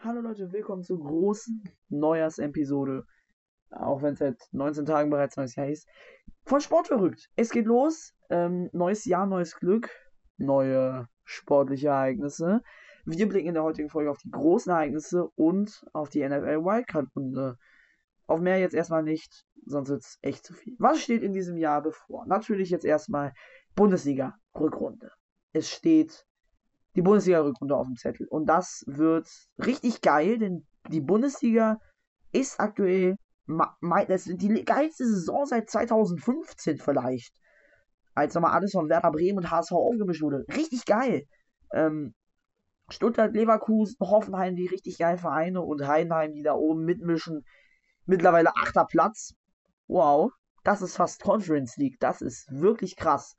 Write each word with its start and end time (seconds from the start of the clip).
Hallo 0.00 0.20
Leute, 0.20 0.52
willkommen 0.52 0.84
zur 0.84 1.00
großen 1.00 1.64
Neujahrsepisode. 1.88 3.04
Auch 3.70 4.00
wenn 4.00 4.12
es 4.12 4.20
seit 4.20 4.40
19 4.52 4.86
Tagen 4.86 5.10
bereits 5.10 5.36
neues 5.36 5.56
Jahr 5.56 5.66
ist. 5.66 5.88
Von 6.44 6.60
Sport 6.60 6.86
verrückt. 6.86 7.28
Es 7.34 7.50
geht 7.50 7.66
los. 7.66 8.14
Ähm, 8.30 8.70
neues 8.72 9.06
Jahr, 9.06 9.26
neues 9.26 9.56
Glück. 9.56 9.90
Neue 10.36 11.08
sportliche 11.24 11.88
Ereignisse. 11.88 12.62
Wir 13.06 13.28
blicken 13.28 13.48
in 13.48 13.54
der 13.54 13.64
heutigen 13.64 13.90
Folge 13.90 14.12
auf 14.12 14.18
die 14.18 14.30
großen 14.30 14.70
Ereignisse 14.70 15.30
und 15.34 15.84
auf 15.92 16.10
die 16.10 16.24
NFL 16.24 16.62
Wildcard-Runde. 16.64 17.58
Auf 18.28 18.38
mehr 18.38 18.60
jetzt 18.60 18.76
erstmal 18.76 19.02
nicht, 19.02 19.46
sonst 19.66 19.88
wird 19.88 20.02
es 20.02 20.18
echt 20.22 20.46
zu 20.46 20.54
viel. 20.54 20.76
Was 20.78 21.00
steht 21.02 21.24
in 21.24 21.32
diesem 21.32 21.56
Jahr 21.56 21.82
bevor? 21.82 22.24
Natürlich 22.26 22.70
jetzt 22.70 22.84
erstmal 22.84 23.32
Bundesliga-Rückrunde. 23.74 25.10
Es 25.52 25.68
steht 25.68 26.24
die 26.98 27.02
Bundesliga-Rückrunde 27.02 27.76
auf 27.76 27.86
dem 27.86 27.94
Zettel. 27.94 28.26
Und 28.26 28.46
das 28.46 28.82
wird 28.88 29.28
richtig 29.64 30.00
geil, 30.00 30.38
denn 30.38 30.66
die 30.88 31.00
Bundesliga 31.00 31.78
ist 32.32 32.58
aktuell 32.58 33.16
das 34.08 34.24
sind 34.24 34.42
die 34.42 34.64
geilste 34.64 35.06
Saison 35.06 35.46
seit 35.46 35.70
2015 35.70 36.78
vielleicht. 36.78 37.32
Als 38.14 38.34
nochmal 38.34 38.52
alles 38.52 38.72
von 38.72 38.88
Werder 38.88 39.12
Bremen 39.12 39.38
und 39.38 39.50
HSV 39.50 39.72
aufgemischt 39.72 40.22
wurde. 40.22 40.44
Richtig 40.54 40.84
geil. 40.84 41.22
Ähm, 41.72 42.14
Stuttgart, 42.90 43.32
Leverkusen, 43.32 43.96
Hoffenheim, 44.00 44.56
die 44.56 44.66
richtig 44.66 44.98
geilen 44.98 45.18
Vereine 45.18 45.62
und 45.62 45.86
Heidenheim, 45.86 46.32
die 46.32 46.42
da 46.42 46.54
oben 46.54 46.84
mitmischen. 46.84 47.46
Mittlerweile 48.06 48.54
achter 48.56 48.84
Platz. 48.84 49.34
Wow. 49.86 50.32
Das 50.64 50.82
ist 50.82 50.96
fast 50.96 51.22
Conference 51.22 51.76
League. 51.76 52.00
Das 52.00 52.20
ist 52.20 52.50
wirklich 52.50 52.96
krass. 52.96 53.36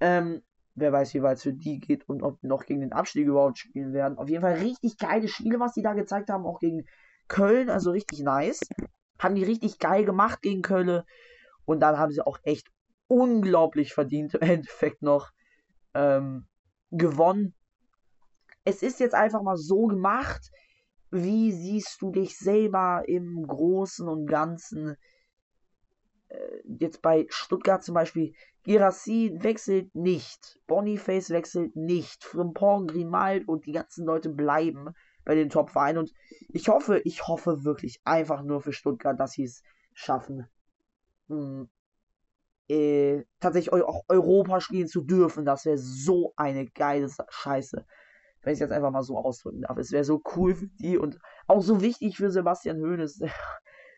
Ähm, 0.00 0.42
wer 0.74 0.92
weiß, 0.92 1.14
wie 1.14 1.22
weit 1.22 1.38
es 1.38 1.42
für 1.42 1.52
die 1.52 1.80
geht 1.80 2.08
und 2.08 2.22
ob 2.22 2.42
noch 2.42 2.64
gegen 2.64 2.80
den 2.80 2.92
Abstieg 2.92 3.26
überhaupt 3.26 3.58
spielen 3.58 3.92
werden. 3.92 4.18
Auf 4.18 4.28
jeden 4.28 4.42
Fall 4.42 4.54
richtig 4.54 4.98
geile 4.98 5.28
Spiele, 5.28 5.60
was 5.60 5.74
die 5.74 5.82
da 5.82 5.92
gezeigt 5.92 6.30
haben, 6.30 6.46
auch 6.46 6.58
gegen 6.60 6.86
Köln, 7.28 7.70
also 7.70 7.90
richtig 7.90 8.20
nice. 8.20 8.60
Haben 9.18 9.34
die 9.34 9.44
richtig 9.44 9.78
geil 9.78 10.04
gemacht 10.04 10.40
gegen 10.42 10.62
Köln. 10.62 11.02
Und 11.64 11.80
dann 11.80 11.98
haben 11.98 12.12
sie 12.12 12.26
auch 12.26 12.38
echt 12.42 12.68
unglaublich 13.06 13.92
verdient 13.92 14.34
im 14.34 14.40
Endeffekt 14.40 15.02
noch 15.02 15.30
ähm, 15.94 16.46
gewonnen. 16.90 17.54
Es 18.64 18.82
ist 18.82 19.00
jetzt 19.00 19.14
einfach 19.14 19.42
mal 19.42 19.56
so 19.56 19.86
gemacht. 19.86 20.50
Wie 21.10 21.52
siehst 21.52 22.00
du 22.00 22.10
dich 22.10 22.38
selber 22.38 23.02
im 23.06 23.46
Großen 23.46 24.08
und 24.08 24.26
Ganzen? 24.26 24.96
Jetzt 26.64 27.02
bei 27.02 27.26
Stuttgart 27.28 27.82
zum 27.82 27.94
Beispiel, 27.94 28.34
Girassi 28.62 29.32
wechselt 29.34 29.94
nicht, 29.94 30.58
Boniface 30.66 31.30
wechselt 31.30 31.74
nicht, 31.76 32.24
Frimpong, 32.24 32.86
Grimald 32.86 33.48
und 33.48 33.66
die 33.66 33.72
ganzen 33.72 34.06
Leute 34.06 34.30
bleiben 34.30 34.94
bei 35.24 35.34
den 35.34 35.50
Top-Vereinen. 35.50 35.98
Und 35.98 36.12
ich 36.48 36.68
hoffe, 36.68 37.00
ich 37.04 37.26
hoffe 37.26 37.64
wirklich 37.64 38.00
einfach 38.04 38.42
nur 38.42 38.60
für 38.60 38.72
Stuttgart, 38.72 39.18
dass 39.18 39.32
sie 39.32 39.44
es 39.44 39.62
schaffen, 39.94 40.46
hm, 41.28 41.68
äh, 42.68 43.24
tatsächlich 43.40 43.72
auch 43.72 44.04
Europa 44.08 44.60
spielen 44.60 44.88
zu 44.88 45.02
dürfen. 45.02 45.44
Das 45.44 45.64
wäre 45.64 45.78
so 45.78 46.32
eine 46.36 46.66
geile 46.66 47.08
Scheiße. 47.28 47.84
Wenn 48.42 48.52
ich 48.52 48.56
es 48.56 48.60
jetzt 48.60 48.72
einfach 48.72 48.90
mal 48.90 49.02
so 49.02 49.18
ausdrücken 49.18 49.62
darf. 49.62 49.76
Es 49.76 49.92
wäre 49.92 50.04
so 50.04 50.20
cool 50.36 50.54
für 50.54 50.66
die 50.66 50.98
und 50.98 51.18
auch 51.46 51.62
so 51.62 51.80
wichtig 51.80 52.16
für 52.16 52.30
Sebastian 52.30 52.80
Hoeneß. 52.80 53.22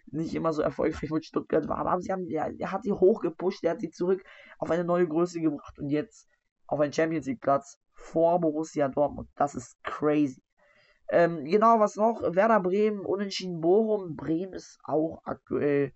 Nicht 0.06 0.34
immer 0.34 0.52
so 0.52 0.62
erfolgreich 0.62 1.10
mit 1.10 1.24
Stuttgart 1.24 1.69
war. 1.69 1.78
Aber 1.78 2.00
sie 2.00 2.12
haben, 2.12 2.27
er, 2.28 2.52
er 2.58 2.72
hat 2.72 2.84
sie 2.84 2.92
hochgepusht, 2.92 3.64
er 3.64 3.72
hat 3.72 3.80
sie 3.80 3.91
zurück 3.91 4.22
auf 4.58 4.70
eine 4.70 4.84
neue 4.84 5.08
Größe 5.08 5.41
gebracht 5.41 5.78
und 5.78 5.88
jetzt 5.88 6.28
auf 6.66 6.80
einen 6.80 6.92
Champions 6.92 7.27
League 7.27 7.41
Platz 7.41 7.78
vor 7.92 8.41
Borussia 8.41 8.88
Dortmund. 8.88 9.28
Das 9.36 9.55
ist 9.55 9.82
crazy. 9.82 10.42
Ähm, 11.08 11.44
genau, 11.44 11.80
was 11.80 11.97
noch? 11.97 12.22
Werder 12.22 12.60
Bremen, 12.60 13.00
Unentschieden 13.00 13.60
Bochum. 13.60 14.16
Bremen 14.16 14.55
ist 14.55 14.78
auch 14.84 15.20
aktuell. 15.25 15.92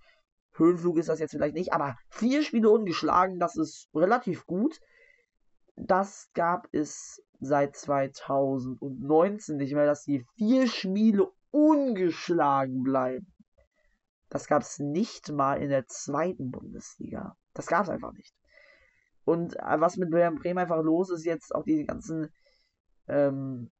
Höhenflug 0.52 0.98
ist 0.98 1.08
das 1.08 1.20
jetzt 1.20 1.30
vielleicht 1.30 1.54
nicht, 1.54 1.72
aber 1.72 1.96
vier 2.08 2.42
Spiele 2.42 2.68
ungeschlagen, 2.68 3.38
das 3.38 3.56
ist 3.56 3.88
relativ 3.94 4.44
gut. 4.44 4.80
Das 5.76 6.30
gab 6.34 6.66
es 6.72 7.22
seit 7.38 7.76
2019 7.76 9.56
nicht 9.56 9.74
mehr, 9.74 9.86
dass 9.86 10.02
die 10.02 10.26
vier 10.36 10.66
Spiele 10.66 11.28
ungeschlagen 11.50 12.82
bleiben. 12.82 13.32
Das 14.28 14.46
gab 14.46 14.62
es 14.62 14.78
nicht 14.78 15.30
mal 15.30 15.62
in 15.62 15.70
der 15.70 15.86
zweiten 15.86 16.50
Bundesliga. 16.50 17.36
Das 17.54 17.66
gab 17.66 17.84
es 17.84 17.88
einfach 17.88 18.12
nicht. 18.12 18.34
Und 19.24 19.56
äh, 19.56 19.80
was 19.80 19.96
mit 19.96 20.10
Bremen 20.10 20.58
einfach 20.58 20.82
los 20.82 21.10
ist, 21.10 21.24
jetzt 21.24 21.54
auch 21.54 21.64
diese 21.64 21.84
ganzen 21.84 22.32
ähm, 23.08 23.70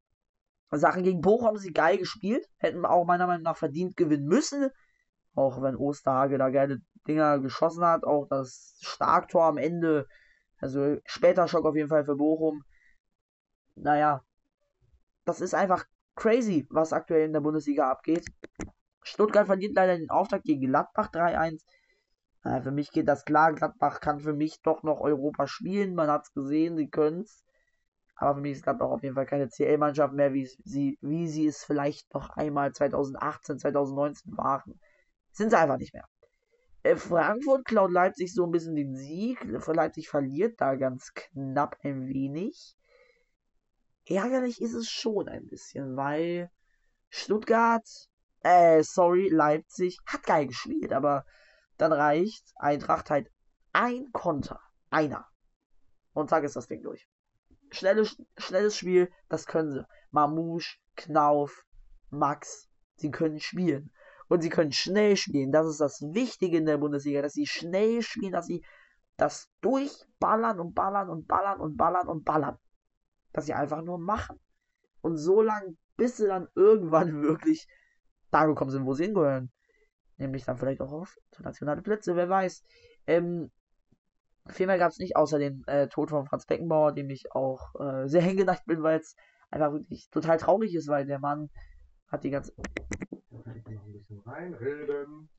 Sachen 0.71 1.03
gegen 1.03 1.21
Bochum 1.21 1.47
haben 1.47 1.57
sie 1.57 1.73
geil 1.73 1.97
gespielt. 1.97 2.47
Hätten 2.57 2.85
auch 2.85 3.05
meiner 3.05 3.27
Meinung 3.27 3.43
nach 3.43 3.57
verdient 3.57 3.97
gewinnen 3.97 4.27
müssen. 4.27 4.69
Auch 5.33 5.61
wenn 5.61 5.75
Osterhage 5.75 6.37
da 6.37 6.49
geile 6.49 6.81
Dinger 7.07 7.39
geschossen 7.39 7.83
hat. 7.83 8.03
Auch 8.03 8.27
das 8.27 8.77
Starktor 8.81 9.45
am 9.45 9.57
Ende. 9.57 10.07
Also 10.59 10.97
später 11.05 11.47
Schock 11.47 11.65
auf 11.65 11.75
jeden 11.75 11.89
Fall 11.89 12.05
für 12.05 12.15
Bochum. 12.15 12.63
Naja. 13.75 14.23
Das 15.25 15.41
ist 15.41 15.53
einfach 15.53 15.85
crazy, 16.15 16.67
was 16.69 16.93
aktuell 16.93 17.25
in 17.25 17.33
der 17.33 17.41
Bundesliga 17.41 17.89
abgeht. 17.89 18.25
Stuttgart 19.09 19.47
verliert 19.47 19.75
leider 19.75 19.97
den 19.97 20.09
Auftrag 20.09 20.43
gegen 20.43 20.67
Gladbach 20.67 21.11
3-1. 21.11 21.63
Äh, 22.43 22.61
für 22.61 22.71
mich 22.71 22.91
geht 22.91 23.07
das 23.07 23.25
klar. 23.25 23.53
Gladbach 23.53 23.99
kann 23.99 24.19
für 24.19 24.33
mich 24.33 24.61
doch 24.61 24.83
noch 24.83 25.01
Europa 25.01 25.47
spielen. 25.47 25.95
Man 25.95 26.09
hat 26.09 26.23
es 26.23 26.33
gesehen, 26.33 26.77
sie 26.77 26.89
können 26.89 27.21
es. 27.21 27.43
Aber 28.15 28.35
für 28.35 28.41
mich 28.41 28.53
ist 28.53 28.63
Gladbach 28.63 28.89
auf 28.89 29.03
jeden 29.03 29.15
Fall 29.15 29.25
keine 29.25 29.49
CL-Mannschaft 29.49 30.13
mehr, 30.13 30.33
wie 30.33 30.45
sie, 30.45 30.97
wie 31.01 31.27
sie 31.27 31.47
es 31.47 31.63
vielleicht 31.63 32.13
noch 32.13 32.29
einmal 32.31 32.71
2018, 32.71 33.59
2019 33.59 34.37
waren. 34.37 34.79
Sind 35.31 35.51
sie 35.51 35.57
einfach 35.57 35.77
nicht 35.77 35.93
mehr. 35.93 36.05
Äh, 36.83 36.95
Frankfurt 36.95 37.65
klaut 37.65 37.91
Leipzig 37.91 38.33
so 38.33 38.45
ein 38.45 38.51
bisschen 38.51 38.75
den 38.75 38.95
Sieg. 38.95 39.43
Leipzig 39.43 40.09
verliert 40.09 40.61
da 40.61 40.75
ganz 40.75 41.13
knapp 41.13 41.77
ein 41.83 42.07
wenig. 42.07 42.77
Ärgerlich 44.05 44.61
ist 44.61 44.73
es 44.73 44.89
schon 44.89 45.27
ein 45.27 45.47
bisschen, 45.47 45.95
weil 45.95 46.49
Stuttgart 47.09 48.08
äh, 48.43 48.83
sorry, 48.83 49.29
Leipzig 49.29 49.97
hat 50.05 50.23
geil 50.23 50.47
gespielt, 50.47 50.93
aber 50.93 51.25
dann 51.77 51.93
reicht 51.93 52.43
Eintracht 52.55 53.09
halt 53.09 53.31
ein 53.73 54.11
Konter. 54.11 54.59
Einer. 54.89 55.27
Und 56.13 56.29
zack 56.29 56.43
ist 56.43 56.55
das 56.55 56.67
Ding 56.67 56.81
durch. 56.81 57.07
Schnelles, 57.71 58.21
schnelles 58.37 58.75
Spiel, 58.75 59.11
das 59.27 59.45
können 59.45 59.71
sie. 59.71 59.85
Mamouche, 60.11 60.77
Knauf, 60.95 61.65
Max, 62.09 62.67
sie 62.95 63.11
können 63.11 63.39
spielen. 63.39 63.91
Und 64.27 64.41
sie 64.41 64.49
können 64.49 64.71
schnell 64.71 65.17
spielen. 65.17 65.51
Das 65.51 65.67
ist 65.67 65.79
das 65.79 66.01
Wichtige 66.01 66.57
in 66.57 66.65
der 66.65 66.77
Bundesliga, 66.77 67.21
dass 67.21 67.33
sie 67.33 67.47
schnell 67.47 68.01
spielen, 68.01 68.31
dass 68.31 68.47
sie 68.47 68.63
das 69.17 69.49
durchballern 69.61 70.59
und 70.59 70.73
ballern 70.73 71.09
und 71.09 71.27
ballern 71.27 71.59
und 71.59 71.77
ballern 71.77 72.07
und 72.07 72.25
ballern. 72.25 72.57
Dass 73.33 73.45
sie 73.45 73.53
einfach 73.53 73.81
nur 73.81 73.99
machen. 73.99 74.39
Und 75.01 75.17
so 75.17 75.41
lange, 75.41 75.75
bis 75.97 76.17
sie 76.17 76.27
dann 76.27 76.47
irgendwann 76.55 77.21
wirklich 77.21 77.67
da 78.31 78.45
gekommen 78.45 78.71
sind, 78.71 78.85
wo 78.85 78.93
sie 78.93 79.05
hingehören. 79.05 79.51
Nämlich 80.17 80.45
dann 80.45 80.57
vielleicht 80.57 80.81
auch 80.81 80.91
auf 80.91 81.17
nationale 81.39 81.81
Plätze, 81.81 82.15
wer 82.15 82.29
weiß. 82.29 82.63
Ähm, 83.07 83.51
viel 84.47 84.67
mehr 84.67 84.77
gab 84.77 84.91
es 84.91 84.99
nicht, 84.99 85.15
außer 85.15 85.39
dem 85.39 85.63
äh, 85.67 85.87
Tod 85.87 86.09
von 86.09 86.25
Franz 86.25 86.45
Beckenbauer, 86.45 86.93
dem 86.93 87.09
ich 87.09 87.31
auch 87.33 87.75
äh, 87.79 88.07
sehr 88.07 88.21
hingedacht 88.29 88.65
bin, 88.65 88.83
weil 88.83 88.99
es 88.99 89.15
einfach 89.49 89.71
wirklich 89.71 90.09
total 90.09 90.37
traurig 90.37 90.75
ist, 90.75 90.87
weil 90.87 91.05
der 91.05 91.19
Mann 91.19 91.49
hat 92.07 92.23
die 92.23 92.31
ganze. 92.31 92.53
Ich 93.31 93.31
noch 93.31 93.85
ein 93.85 93.93
bisschen 93.93 94.19
reinreden. 94.25 95.29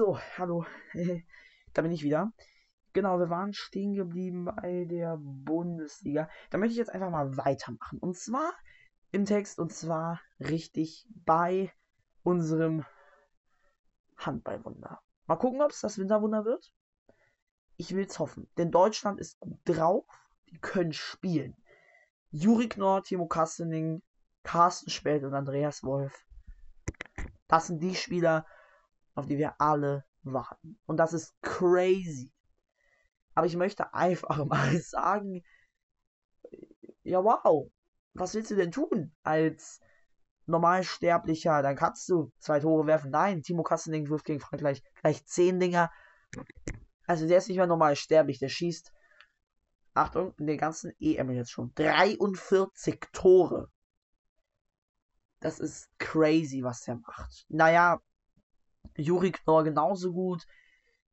So, 0.00 0.18
hallo. 0.38 0.64
da 1.74 1.82
bin 1.82 1.92
ich 1.92 2.02
wieder. 2.02 2.32
Genau, 2.94 3.18
wir 3.18 3.28
waren 3.28 3.52
stehen 3.52 3.92
geblieben 3.92 4.46
bei 4.46 4.86
der 4.86 5.18
Bundesliga. 5.20 6.30
Da 6.48 6.56
möchte 6.56 6.72
ich 6.72 6.78
jetzt 6.78 6.94
einfach 6.94 7.10
mal 7.10 7.36
weitermachen. 7.36 7.98
Und 7.98 8.16
zwar 8.16 8.50
im 9.12 9.26
Text, 9.26 9.58
und 9.58 9.74
zwar 9.74 10.18
richtig 10.38 11.06
bei 11.26 11.70
unserem 12.22 12.86
Handballwunder. 14.16 15.02
Mal 15.26 15.36
gucken, 15.36 15.60
ob 15.60 15.70
es 15.70 15.82
das 15.82 15.98
Winterwunder 15.98 16.46
wird. 16.46 16.72
Ich 17.76 17.94
will 17.94 18.06
es 18.06 18.18
hoffen. 18.18 18.48
Denn 18.56 18.70
Deutschland 18.70 19.20
ist 19.20 19.38
gut 19.38 19.60
drauf. 19.66 20.06
Die 20.48 20.60
können 20.60 20.94
spielen. 20.94 21.54
Juri 22.30 22.70
Knorr, 22.70 23.02
Timo 23.02 23.26
Kastening, 23.26 24.00
Carsten 24.44 24.88
Spelt 24.88 25.24
und 25.24 25.34
Andreas 25.34 25.84
Wolf. 25.84 26.24
Das 27.48 27.66
sind 27.66 27.82
die 27.82 27.94
Spieler, 27.94 28.46
auf 29.20 29.26
die 29.26 29.38
wir 29.38 29.60
alle 29.60 30.04
warten. 30.22 30.78
Und 30.86 30.96
das 30.96 31.12
ist 31.12 31.34
crazy. 31.42 32.32
Aber 33.34 33.46
ich 33.46 33.56
möchte 33.56 33.94
einfach 33.94 34.44
mal 34.44 34.76
sagen, 34.80 35.42
ja 37.02 37.22
wow, 37.22 37.70
was 38.14 38.34
willst 38.34 38.50
du 38.50 38.56
denn 38.56 38.72
tun 38.72 39.14
als 39.22 39.80
Normalsterblicher, 40.46 41.62
dann 41.62 41.76
kannst 41.76 42.08
du 42.08 42.32
zwei 42.38 42.60
Tore 42.60 42.86
werfen. 42.86 43.10
Nein, 43.10 43.42
Timo 43.42 43.62
Kassening 43.62 44.08
wirft 44.08 44.24
gegen 44.24 44.40
Frankreich 44.40 44.82
gleich 45.00 45.24
zehn 45.24 45.60
Dinger. 45.60 45.90
Also 47.06 47.26
der 47.26 47.38
ist 47.38 47.48
nicht 47.48 47.56
mehr 47.56 47.66
normal 47.66 47.96
sterblich, 47.96 48.38
der 48.38 48.48
schießt, 48.48 48.92
Achtung, 49.94 50.34
in 50.38 50.46
der 50.46 50.56
ganzen 50.56 50.92
EM 51.00 51.30
jetzt 51.30 51.50
schon 51.50 51.72
43 51.74 53.00
Tore. 53.12 53.70
Das 55.40 55.58
ist 55.58 55.88
crazy, 55.98 56.62
was 56.62 56.82
der 56.82 56.96
macht. 56.96 57.46
Naja, 57.48 58.00
Juri 58.96 59.32
Knorr 59.32 59.64
genauso 59.64 60.12
gut. 60.12 60.46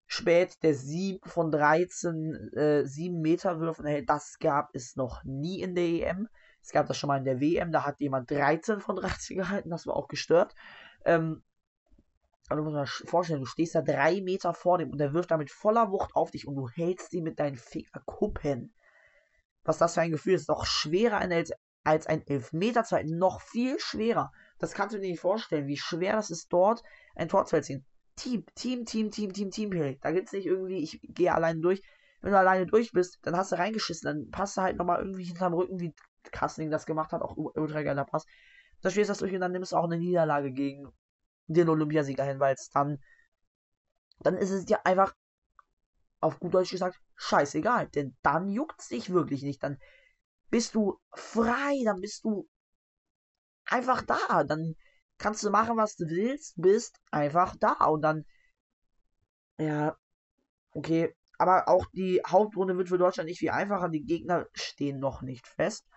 Spät 0.05 0.63
der 0.63 0.73
7 0.73 1.19
von 1.27 1.51
13 1.51 2.53
äh, 2.53 2.85
7 2.85 3.19
Meter 3.19 3.59
Würfen. 3.59 4.05
Das 4.05 4.39
gab 4.39 4.69
es 4.73 4.95
noch 4.95 5.23
nie 5.23 5.61
in 5.61 5.75
der 5.75 5.83
EM. 5.83 6.29
Es 6.67 6.73
gab 6.73 6.85
das 6.85 6.97
schon 6.97 7.07
mal 7.07 7.17
in 7.17 7.23
der 7.23 7.39
WM, 7.39 7.71
da 7.71 7.85
hat 7.85 8.01
jemand 8.01 8.29
13 8.29 8.81
von 8.81 8.97
13 8.97 9.37
gehalten, 9.37 9.69
das 9.69 9.87
war 9.87 9.95
auch 9.95 10.09
gestört. 10.09 10.53
Ähm, 11.05 11.41
aber 12.49 12.61
du 12.61 12.69
musst 12.69 13.01
dir 13.01 13.07
vorstellen, 13.07 13.39
du 13.39 13.45
stehst 13.45 13.73
da 13.73 13.81
drei 13.81 14.19
Meter 14.19 14.53
vor 14.53 14.77
dem 14.77 14.91
und 14.91 14.97
der 14.97 15.13
wirft 15.13 15.31
damit 15.31 15.49
voller 15.49 15.91
Wucht 15.91 16.13
auf 16.13 16.31
dich 16.31 16.45
und 16.45 16.55
du 16.55 16.67
hältst 16.67 17.11
sie 17.11 17.21
mit 17.21 17.39
deinen 17.39 17.55
Fingerkuppen. 17.55 18.73
Was 19.63 19.77
das 19.77 19.93
für 19.93 20.01
ein 20.01 20.11
Gefühl 20.11 20.33
ist, 20.33 20.49
noch 20.49 20.65
schwerer 20.65 21.19
als, 21.19 21.53
als 21.85 22.05
ein 22.05 22.27
Elfmeter 22.27 22.83
zu 22.83 22.97
halten, 22.97 23.17
noch 23.17 23.39
viel 23.39 23.79
schwerer. 23.79 24.33
Das 24.59 24.73
kannst 24.73 24.93
du 24.93 24.99
dir 24.99 25.09
nicht 25.09 25.21
vorstellen, 25.21 25.67
wie 25.67 25.77
schwer 25.77 26.17
das 26.17 26.29
ist, 26.31 26.51
dort 26.51 26.83
ein 27.17 27.29
Tor 27.29 27.45
zu 27.45 27.55
erzielen. 27.55 27.85
Team, 28.15 28.45
Team, 28.55 28.85
Team, 28.85 29.11
Team, 29.11 29.33
Team, 29.33 29.51
Team, 29.51 29.71
Team. 29.71 29.97
Da 30.01 30.11
gibt 30.11 30.27
es 30.27 30.33
nicht 30.33 30.45
irgendwie, 30.45 30.81
ich 30.81 30.99
gehe 31.03 31.33
alleine 31.33 31.59
durch. 31.59 31.81
Wenn 32.21 32.31
du 32.31 32.39
alleine 32.39 32.65
durch 32.65 32.91
bist, 32.91 33.19
dann 33.23 33.37
hast 33.37 33.51
du 33.51 33.57
reingeschissen, 33.57 34.05
dann 34.05 34.31
passt 34.31 34.57
du 34.57 34.61
halt 34.61 34.77
nochmal 34.77 34.99
irgendwie 34.99 35.23
hinterm 35.23 35.53
Rücken, 35.53 35.79
wie 35.79 35.93
Kassling 36.31 36.71
das 36.71 36.85
gemacht 36.85 37.11
hat, 37.11 37.21
auch 37.21 37.37
ultra 37.37 37.83
geiler 37.83 38.05
Pass. 38.05 38.25
Da 38.81 38.89
spielst 38.89 39.09
du 39.09 39.11
das 39.11 39.19
durch 39.19 39.33
und 39.33 39.41
dann 39.41 39.51
nimmst 39.51 39.71
du 39.71 39.75
auch 39.75 39.83
eine 39.83 39.97
Niederlage 39.97 40.51
gegen 40.51 40.87
den 41.47 41.69
Olympiasieger 41.69 42.23
hin, 42.23 42.39
weil 42.39 42.55
es 42.55 42.69
dann, 42.69 42.97
dann 44.19 44.35
ist 44.35 44.49
es 44.49 44.65
dir 44.65 44.85
einfach, 44.85 45.13
auf 46.19 46.39
gut 46.39 46.53
Deutsch 46.53 46.71
gesagt, 46.71 46.99
scheißegal. 47.15 47.87
Denn 47.89 48.15
dann 48.23 48.49
juckt 48.49 48.81
es 48.81 48.87
dich 48.87 49.11
wirklich 49.11 49.43
nicht. 49.43 49.61
Dann 49.61 49.77
bist 50.49 50.75
du 50.75 50.99
frei, 51.13 51.81
dann 51.85 52.01
bist 52.01 52.23
du 52.25 52.47
einfach 53.65 54.01
da. 54.01 54.43
Dann 54.43 54.75
kannst 55.17 55.43
du 55.43 55.49
machen, 55.49 55.77
was 55.77 55.95
du 55.95 56.07
willst, 56.07 56.53
bist 56.61 56.99
einfach 57.11 57.55
da. 57.57 57.73
Und 57.85 58.01
dann, 58.01 58.25
ja, 59.57 59.95
okay. 60.71 61.15
Aber 61.39 61.67
auch 61.67 61.85
die 61.93 62.21
Hauptrunde 62.25 62.77
wird 62.77 62.89
für 62.89 62.97
Deutschland 62.97 63.29
nicht 63.29 63.39
viel 63.39 63.51
einfacher. 63.51 63.89
Die 63.89 64.05
Gegner 64.05 64.47
stehen 64.53 64.99
noch 64.99 65.21
nicht 65.21 65.47
fest. 65.47 65.87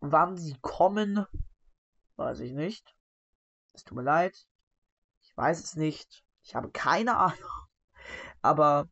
Wann 0.00 0.36
sie 0.36 0.56
kommen, 0.60 1.24
weiß 2.16 2.40
ich 2.40 2.52
nicht. 2.52 2.94
Es 3.72 3.84
tut 3.84 3.96
mir 3.96 4.02
leid. 4.02 4.46
Ich 5.22 5.36
weiß 5.36 5.62
es 5.62 5.76
nicht. 5.76 6.24
Ich 6.42 6.54
habe 6.54 6.70
keine 6.70 7.16
Ahnung. 7.18 7.66
Aber. 8.42 8.88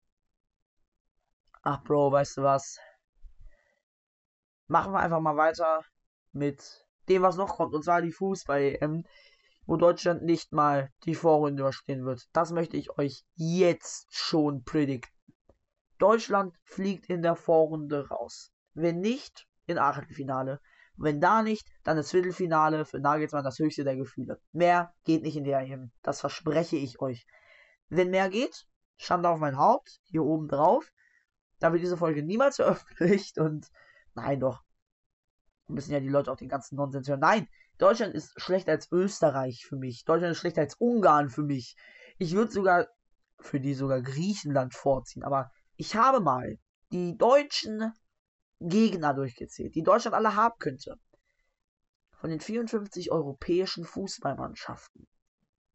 Ach, 1.63 1.83
Bro, 1.83 2.13
weißt 2.13 2.39
du 2.39 2.43
was? 2.43 2.79
Machen 4.67 4.93
wir 4.93 5.01
einfach 5.01 5.21
mal 5.21 5.37
weiter 5.37 5.83
mit 6.33 6.84
dem, 7.09 7.23
was 7.23 7.37
noch 7.37 7.57
kommt. 7.57 7.75
Und 7.75 7.85
zwar 7.85 8.03
die 8.03 8.13
Fußball-EM, 8.13 9.05
wo 9.67 9.77
Deutschland 9.77 10.23
nicht 10.23 10.53
mal 10.53 10.91
die 11.05 11.15
Vorrunde 11.15 11.63
überstehen 11.63 12.05
wird. 12.05 12.29
Das 12.33 12.53
möchte 12.53 12.77
ich 12.77 12.99
euch 12.99 13.25
jetzt 13.35 14.07
schon 14.11 14.65
predikten. 14.65 15.13
Deutschland 15.99 16.55
fliegt 16.65 17.07
in 17.07 17.23
der 17.23 17.37
Vorrunde 17.37 18.09
raus. 18.09 18.51
Wenn 18.75 19.01
nicht, 19.01 19.47
in 19.67 19.79
Achtelfinale. 19.79 20.61
Wenn 20.97 21.21
da 21.21 21.43
nicht, 21.43 21.69
dann 21.83 21.97
das 21.97 22.11
Viertelfinale 22.11 22.85
für 22.85 23.01
Nagelsmann 23.01 23.45
das 23.45 23.59
höchste 23.59 23.85
der 23.85 23.97
Gefühle. 23.97 24.41
Mehr 24.53 24.93
geht 25.05 25.23
nicht 25.23 25.37
in 25.37 25.45
der 25.45 25.61
EM. 25.61 25.93
Das 26.03 26.21
verspreche 26.21 26.77
ich 26.77 27.01
euch. 27.01 27.27
Wenn 27.89 28.11
mehr 28.11 28.29
geht, 28.29 28.67
Schande 28.97 29.29
auf 29.29 29.39
mein 29.41 29.59
Haupt, 29.59 30.01
hier 30.05 30.23
oben 30.23 30.49
drauf. 30.49 30.93
Da 31.59 31.73
wird 31.73 31.83
diese 31.83 31.97
Folge 31.97 32.23
niemals 32.23 32.57
veröffentlicht 32.57 33.39
und 33.39 33.71
nein 34.15 34.41
doch. 34.41 34.63
Müssen 35.67 35.93
ja 35.93 36.01
die 36.01 36.09
Leute 36.09 36.31
auch 36.31 36.37
den 36.37 36.49
ganzen 36.49 36.77
Nonsens 36.77 37.09
hören. 37.09 37.21
Nein, 37.21 37.49
Deutschland 37.79 38.15
ist 38.15 38.33
schlechter 38.41 38.73
als 38.73 38.91
Österreich 38.93 39.65
für 39.67 39.77
mich. 39.77 40.05
Deutschland 40.05 40.33
ist 40.33 40.39
schlechter 40.39 40.61
als 40.61 40.75
Ungarn 40.75 41.31
für 41.31 41.43
mich. 41.43 41.77
Ich 42.19 42.35
würde 42.35 42.53
sogar 42.53 42.87
für 43.41 43.61
die 43.61 43.75
sogar 43.75 44.01
Griechenland 44.03 44.75
vorziehen. 44.75 45.23
Aber 45.23 45.51
ich 45.77 45.97
habe 45.97 46.21
mal 46.21 46.59
die 46.93 47.17
deutschen 47.17 47.93
Gegner 48.61 49.15
durchgezählt, 49.15 49.75
die 49.75 49.83
Deutschland 49.83 50.15
alle 50.15 50.37
haben 50.37 50.59
könnte. 50.59 50.99
Von 52.13 52.31
den 52.31 52.41
54 52.41 53.11
europäischen 53.11 53.85
Fußballmannschaften 53.85 55.07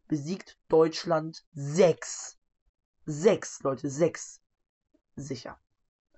besiegt 0.07 0.57
Deutschland 0.67 1.45
sechs. 1.51 2.37
Sechs, 3.05 3.61
Leute, 3.61 3.89
sechs. 3.89 4.41
Sicher. 5.15 5.59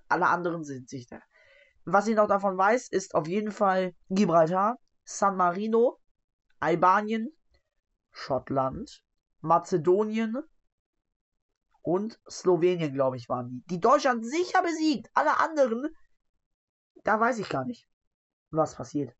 Alle 0.08 0.28
anderen 0.28 0.64
sind 0.64 0.88
sicher. 0.88 1.22
Was 1.84 2.06
ich 2.06 2.16
noch 2.16 2.28
davon 2.28 2.56
weiß, 2.56 2.88
ist 2.88 3.14
auf 3.14 3.26
jeden 3.26 3.50
Fall 3.50 3.94
Gibraltar, 4.08 4.78
San 5.04 5.36
Marino, 5.36 5.98
Albanien, 6.60 7.30
Schottland, 8.10 9.02
Mazedonien 9.40 10.38
und 11.82 12.20
Slowenien, 12.30 12.92
glaube 12.92 13.16
ich, 13.16 13.28
waren 13.28 13.48
die. 13.48 13.62
Die 13.74 13.80
Deutschland 13.80 14.24
sicher 14.24 14.62
besiegt. 14.62 15.10
Alle 15.14 15.40
anderen 15.40 15.88
da 17.04 17.18
weiß 17.18 17.38
ich 17.38 17.48
gar 17.48 17.64
nicht, 17.64 17.88
was 18.50 18.74
passiert. 18.74 19.14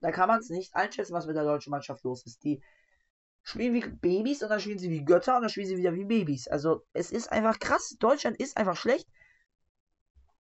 Da 0.00 0.12
kann 0.12 0.28
man 0.28 0.40
es 0.40 0.48
nicht 0.48 0.74
einschätzen, 0.74 1.12
was 1.12 1.26
mit 1.26 1.36
der 1.36 1.44
deutschen 1.44 1.70
Mannschaft 1.70 2.04
los 2.04 2.24
ist. 2.24 2.42
Die 2.42 2.62
spielen 3.42 3.74
wie 3.74 3.86
Babys 3.86 4.42
und 4.42 4.48
dann 4.48 4.60
spielen 4.60 4.78
sie 4.78 4.90
wie 4.90 5.04
Götter 5.04 5.36
und 5.36 5.42
dann 5.42 5.50
spielen 5.50 5.66
sie 5.66 5.76
wieder 5.76 5.94
wie 5.94 6.06
Babys. 6.06 6.48
Also 6.48 6.86
es 6.94 7.10
ist 7.10 7.30
einfach 7.30 7.58
krass. 7.58 7.96
Deutschland 7.98 8.38
ist 8.38 8.56
einfach 8.56 8.76
schlecht. 8.76 9.06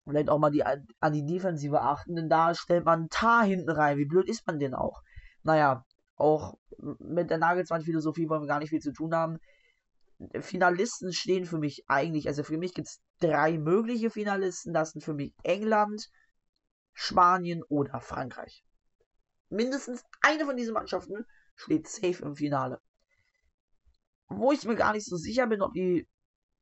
Vielleicht 0.08 0.30
auch 0.30 0.40
mal 0.40 0.52
die, 0.52 0.64
an 0.64 1.14
die 1.14 1.26
Defensive 1.26 1.82
achten, 1.82 2.16
denn 2.16 2.30
da 2.30 2.56
stellt 2.56 2.86
man 2.86 3.10
Tar 3.10 3.44
hinten 3.44 3.70
rein. 3.70 3.98
Wie 3.98 4.06
blöd 4.06 4.30
ist 4.30 4.48
man 4.48 4.58
denn 4.58 4.74
auch? 4.74 5.02
Naja, 5.44 5.86
auch 6.16 6.58
mit 7.00 7.30
der 7.30 7.38
Nagelsmann-Philosophie 7.38 8.30
wollen 8.30 8.42
wir 8.42 8.48
gar 8.48 8.60
nicht 8.60 8.70
viel 8.70 8.82
zu 8.82 8.94
tun 8.94 9.14
haben. 9.14 9.40
Finalisten 10.40 11.12
stehen 11.12 11.46
für 11.46 11.58
mich 11.58 11.84
eigentlich, 11.88 12.28
also 12.28 12.44
für 12.44 12.58
mich 12.58 12.74
gibt 12.74 12.88
es 12.88 13.02
drei 13.20 13.58
mögliche 13.58 14.10
Finalisten. 14.10 14.74
Das 14.74 14.92
sind 14.92 15.04
für 15.04 15.14
mich 15.14 15.34
England, 15.44 16.10
Spanien 16.94 17.62
oder 17.68 18.00
Frankreich. 18.00 18.64
Mindestens 19.50 20.04
eine 20.22 20.46
von 20.46 20.56
diesen 20.56 20.74
Mannschaften 20.74 21.26
steht 21.56 21.88
safe 21.88 22.24
im 22.24 22.36
Finale. 22.36 22.80
Wo 24.30 24.52
ich 24.54 24.64
mir 24.64 24.76
gar 24.76 24.94
nicht 24.94 25.06
so 25.06 25.18
sicher 25.18 25.48
bin, 25.48 25.62
ob 25.62 25.74
die 25.74 26.08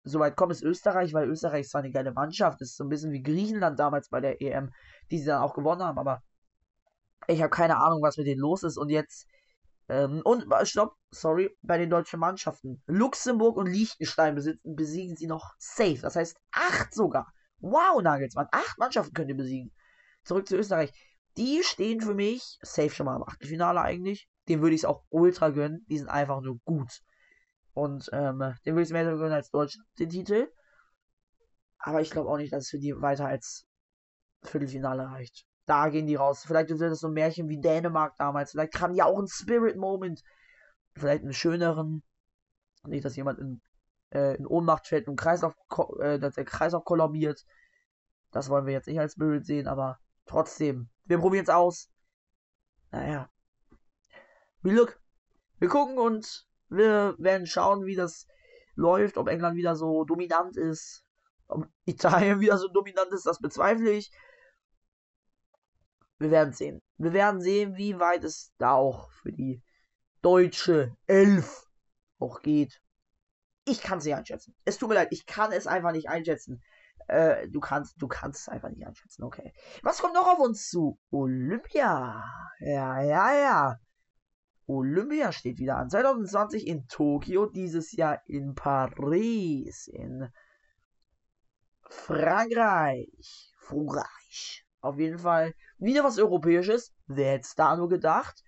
so 0.05 0.19
weit 0.19 0.35
kommen, 0.35 0.51
ist 0.51 0.63
Österreich, 0.63 1.13
weil 1.13 1.27
Österreich 1.27 1.67
zwar 1.67 1.81
eine 1.81 1.91
geile 1.91 2.13
Mannschaft 2.13 2.61
ist, 2.61 2.77
so 2.77 2.83
ein 2.83 2.89
bisschen 2.89 3.11
wie 3.11 3.23
Griechenland 3.23 3.79
damals 3.79 4.09
bei 4.09 4.21
der 4.21 4.41
EM, 4.41 4.71
die 5.11 5.19
sie 5.19 5.25
dann 5.25 5.41
auch 5.41 5.53
gewonnen 5.53 5.83
haben, 5.83 5.97
aber 5.97 6.21
ich 7.27 7.41
habe 7.41 7.49
keine 7.49 7.77
Ahnung, 7.77 8.01
was 8.01 8.17
mit 8.17 8.27
denen 8.27 8.39
los 8.39 8.63
ist 8.63 8.77
und 8.77 8.89
jetzt 8.89 9.27
ähm, 9.87 10.21
und, 10.23 10.47
stopp, 10.63 10.95
sorry, 11.11 11.55
bei 11.61 11.77
den 11.77 11.89
deutschen 11.89 12.19
Mannschaften. 12.19 12.81
Luxemburg 12.87 13.57
und 13.57 13.67
Liechtenstein 13.67 14.35
besitzen, 14.35 14.75
besiegen 14.75 15.15
sie 15.15 15.27
noch 15.27 15.53
safe. 15.59 15.99
Das 16.01 16.15
heißt, 16.15 16.37
acht 16.51 16.93
sogar. 16.93 17.31
Wow, 17.59 18.01
Nagelsmann, 18.01 18.47
acht 18.51 18.77
Mannschaften 18.77 19.13
könnt 19.13 19.29
ihr 19.29 19.37
besiegen. 19.37 19.71
Zurück 20.23 20.47
zu 20.47 20.57
Österreich. 20.57 20.91
Die 21.37 21.61
stehen 21.63 22.01
für 22.01 22.13
mich 22.13 22.57
safe 22.61 22.89
schon 22.89 23.05
mal 23.05 23.15
im 23.15 23.23
Achtelfinale 23.23 23.81
eigentlich. 23.81 24.27
Dem 24.47 24.61
würde 24.61 24.75
ich 24.75 24.81
es 24.81 24.85
auch 24.85 25.03
ultra 25.09 25.49
gönnen. 25.49 25.85
Die 25.89 25.97
sind 25.97 26.07
einfach 26.07 26.41
nur 26.41 26.59
gut. 26.65 27.01
Und 27.75 28.09
ähm, 28.11 28.39
dem 28.65 28.75
würde 28.75 28.81
ich 28.81 28.89
mehr 28.89 29.03
gönnen 29.03 29.31
als 29.31 29.51
Deutschland, 29.51 29.87
den 29.99 30.09
Titel. 30.09 30.47
Aber 31.77 32.01
ich 32.01 32.09
glaube 32.09 32.29
auch 32.29 32.37
nicht, 32.37 32.51
dass 32.51 32.63
es 32.63 32.69
für 32.71 32.79
die 32.79 32.99
weiter 32.99 33.27
als 33.27 33.67
Viertelfinale 34.41 35.03
reicht 35.03 35.45
da 35.65 35.89
gehen 35.89 36.07
die 36.07 36.15
raus. 36.15 36.43
Vielleicht 36.45 36.69
wird 36.69 36.81
es 36.81 36.99
so 36.99 37.07
ein 37.07 37.13
Märchen 37.13 37.49
wie 37.49 37.59
Dänemark 37.59 38.15
damals. 38.17 38.51
Vielleicht 38.51 38.79
haben 38.79 38.93
die 38.93 39.01
auch 39.01 39.17
einen 39.17 39.27
Spirit-Moment. 39.27 40.23
Vielleicht 40.93 41.23
einen 41.23 41.33
schöneren. 41.33 42.03
Nicht, 42.83 43.03
dass 43.03 43.15
jemand 43.15 43.39
in, 43.39 43.61
äh, 44.11 44.35
in 44.35 44.45
Ohnmacht 44.45 44.87
fällt 44.87 45.07
und 45.07 45.15
Kreislauf, 45.15 45.55
äh, 45.99 46.19
dass 46.19 46.35
der 46.35 46.45
Kreislauf 46.45 46.85
kollabiert. 46.85 47.45
Das 48.31 48.49
wollen 48.49 48.65
wir 48.65 48.73
jetzt 48.73 48.87
nicht 48.87 48.99
als 48.99 49.13
Spirit 49.13 49.45
sehen, 49.45 49.67
aber 49.67 49.99
trotzdem. 50.25 50.89
Wir 51.05 51.17
probieren 51.17 51.43
es 51.43 51.49
aus. 51.49 51.89
Naja. 52.91 53.29
Wie 54.61 54.71
Glück. 54.71 54.99
Wir 55.59 55.69
gucken 55.69 55.97
und 55.97 56.47
wir 56.69 57.15
werden 57.17 57.47
schauen, 57.47 57.85
wie 57.85 57.95
das 57.95 58.27
läuft. 58.75 59.17
Ob 59.17 59.27
England 59.27 59.57
wieder 59.57 59.75
so 59.75 60.03
dominant 60.03 60.57
ist. 60.57 61.03
Ob 61.47 61.67
Italien 61.85 62.39
wieder 62.39 62.57
so 62.57 62.67
dominant 62.67 63.11
ist, 63.11 63.25
das 63.25 63.39
bezweifle 63.39 63.91
ich. 63.91 64.11
Wir 66.17 66.31
werden 66.31 66.53
sehen. 66.53 66.81
Wir 66.97 67.13
werden 67.13 67.41
sehen, 67.41 67.75
wie 67.75 67.99
weit 67.99 68.23
es 68.23 68.53
da 68.57 68.73
auch 68.73 69.11
für 69.11 69.31
die 69.31 69.61
deutsche 70.21 70.95
Elf 71.07 71.67
auch 72.19 72.41
geht. 72.41 72.81
Ich 73.65 73.81
kann 73.81 73.97
es 73.97 74.05
nicht 74.05 74.15
einschätzen. 74.15 74.55
Es 74.63 74.77
tut 74.77 74.89
mir 74.89 74.95
leid, 74.95 75.09
ich 75.11 75.25
kann 75.25 75.51
es 75.51 75.67
einfach 75.67 75.91
nicht 75.91 76.09
einschätzen. 76.09 76.63
Äh, 77.07 77.49
du 77.49 77.59
kannst, 77.59 78.01
du 78.01 78.07
kannst 78.07 78.41
es 78.41 78.49
einfach 78.49 78.69
nicht 78.69 78.85
einschätzen, 78.85 79.23
okay. 79.23 79.53
Was 79.83 79.99
kommt 79.99 80.13
noch 80.13 80.27
auf 80.27 80.39
uns 80.39 80.69
zu? 80.69 80.97
Olympia. 81.11 82.23
Ja, 82.59 83.01
ja, 83.01 83.33
ja. 83.35 83.79
Olympia 84.67 85.31
steht 85.31 85.59
wieder 85.59 85.77
an. 85.77 85.89
2020 85.89 86.67
in 86.67 86.87
Tokio, 86.87 87.45
dieses 87.45 87.91
Jahr 87.91 88.21
in 88.25 88.55
Paris, 88.55 89.87
in 89.87 90.29
Frankreich. 91.83 93.53
Frankreich. 93.57 94.65
Auf 94.81 94.99
jeden 94.99 95.19
Fall 95.19 95.53
wieder 95.77 96.03
was 96.03 96.19
Europäisches. 96.19 96.93
Wer 97.07 97.33
hätte 97.33 97.45
es 97.45 97.55
da 97.55 97.75
nur 97.75 97.89
gedacht? 97.89 98.43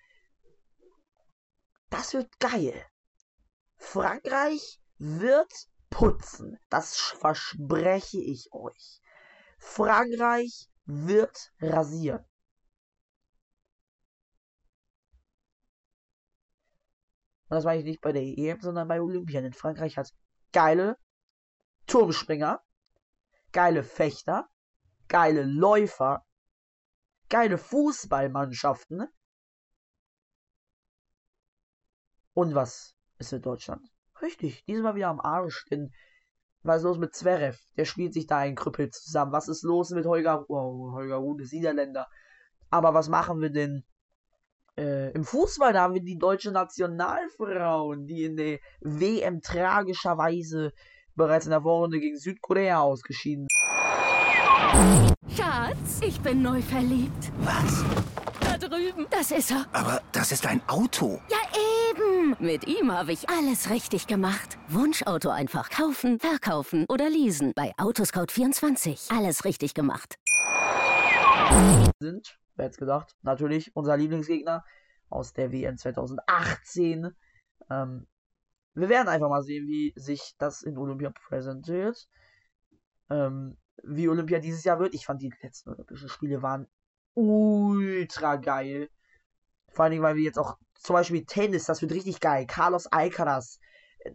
Das 1.89 2.13
wird 2.13 2.39
geil. 2.39 2.85
Frankreich 3.75 4.79
wird 4.97 5.51
putzen. 5.89 6.59
Das 6.69 6.97
verspreche 6.97 8.19
ich 8.19 8.51
euch. 8.51 9.01
Frankreich 9.57 10.69
wird 10.85 11.51
rasieren. 11.59 12.23
Und 17.49 17.55
das 17.55 17.63
meine 17.63 17.79
ich 17.79 17.85
nicht 17.85 18.01
bei 18.01 18.11
der 18.11 18.23
EM, 18.23 18.59
sondern 18.61 18.87
bei 18.87 19.01
Olympia. 19.01 19.41
Denn 19.41 19.53
Frankreich 19.53 19.97
hat 19.97 20.11
geile 20.51 20.97
Turmspringer, 21.85 22.61
geile 23.53 23.83
Fechter, 23.83 24.49
geile 25.07 25.43
Läufer, 25.43 26.25
geile 27.29 27.57
Fußballmannschaften. 27.57 29.07
Und 32.33 32.53
was 32.53 32.95
ist 33.17 33.31
mit 33.31 33.45
Deutschland? 33.45 33.87
Richtig, 34.21 34.65
diesmal 34.65 34.95
wieder 34.95 35.07
am 35.07 35.21
Arsch, 35.21 35.65
denn 35.71 35.91
was 36.63 36.77
ist 36.77 36.83
los 36.83 36.97
mit 36.97 37.15
Zverev? 37.15 37.57
Der 37.77 37.85
spielt 37.85 38.13
sich 38.13 38.27
da 38.27 38.39
ein 38.39 38.55
Krüppel 38.55 38.89
zusammen. 38.89 39.31
Was 39.31 39.47
ist 39.47 39.63
los 39.63 39.91
mit 39.91 40.05
Holger? 40.05 40.45
Oh, 40.49 40.91
Holger 40.91 41.15
Rune 41.15 41.45
Niederländer. 41.49 42.07
Aber 42.69 42.93
was 42.93 43.07
machen 43.07 43.39
wir 43.39 43.49
denn 43.49 43.85
äh, 44.77 45.11
im 45.11 45.23
Fußball? 45.23 45.73
Da 45.73 45.81
haben 45.81 45.93
wir 45.93 46.03
die 46.03 46.17
deutsche 46.17 46.51
Nationalfrauen, 46.51 48.07
die 48.07 48.25
in 48.25 48.37
der 48.37 48.59
WM 48.81 49.41
tragischerweise 49.41 50.73
bereits 51.15 51.45
in 51.45 51.51
der 51.51 51.61
Vorrunde 51.61 51.99
gegen 51.99 52.17
Südkorea 52.17 52.79
ausgeschieden 52.79 53.47
sind. 53.49 53.57
Schatz, 55.35 56.01
ich 56.01 56.19
bin 56.21 56.41
neu 56.41 56.61
verliebt. 56.61 57.31
Was? 57.39 57.83
Da 58.39 58.57
drüben. 58.57 59.07
Das 59.09 59.31
ist 59.31 59.51
er. 59.51 59.65
Aber 59.73 60.01
das 60.11 60.31
ist 60.31 60.45
ein 60.45 60.61
Auto. 60.67 61.19
Ja, 61.29 61.37
eben. 61.91 62.35
Mit 62.39 62.67
ihm 62.67 62.91
habe 62.91 63.11
ich 63.11 63.29
alles 63.29 63.69
richtig 63.69 64.07
gemacht. 64.07 64.57
Wunschauto 64.67 65.29
einfach 65.29 65.69
kaufen, 65.69 66.19
verkaufen 66.19 66.85
oder 66.89 67.09
leasen. 67.09 67.53
Bei 67.55 67.73
Autoscout24. 67.77 69.15
Alles 69.15 69.45
richtig 69.45 69.73
gemacht. 69.73 70.15
Sind, 71.99 72.37
wer 72.57 72.65
hätte 72.65 72.79
gedacht, 72.79 73.15
natürlich 73.21 73.75
unser 73.75 73.97
Lieblingsgegner 73.97 74.65
aus 75.09 75.33
der 75.33 75.51
WM 75.51 75.77
2018. 75.77 77.15
Ähm, 77.69 78.07
wir 78.73 78.89
werden 78.89 79.07
einfach 79.07 79.29
mal 79.29 79.43
sehen, 79.43 79.67
wie 79.67 79.93
sich 79.95 80.35
das 80.37 80.61
in 80.61 80.77
Olympia 80.77 81.11
präsentiert. 81.11 82.07
Ähm, 83.09 83.57
wie 83.83 84.09
Olympia 84.09 84.39
dieses 84.39 84.63
Jahr 84.63 84.79
wird. 84.79 84.93
Ich 84.93 85.05
fand 85.05 85.21
die 85.21 85.33
letzten 85.41 85.69
Olympischen 85.71 86.09
Spiele 86.09 86.41
waren 86.41 86.67
ultra 87.13 88.35
geil. 88.35 88.89
Vor 89.69 89.83
allen 89.83 89.91
Dingen, 89.91 90.03
weil 90.03 90.15
wir 90.15 90.23
jetzt 90.23 90.39
auch 90.39 90.57
zum 90.75 90.95
Beispiel 90.95 91.25
Tennis, 91.25 91.65
das 91.65 91.81
wird 91.81 91.91
richtig 91.91 92.19
geil. 92.19 92.45
Carlos 92.47 92.87
Alcaraz, 92.87 93.59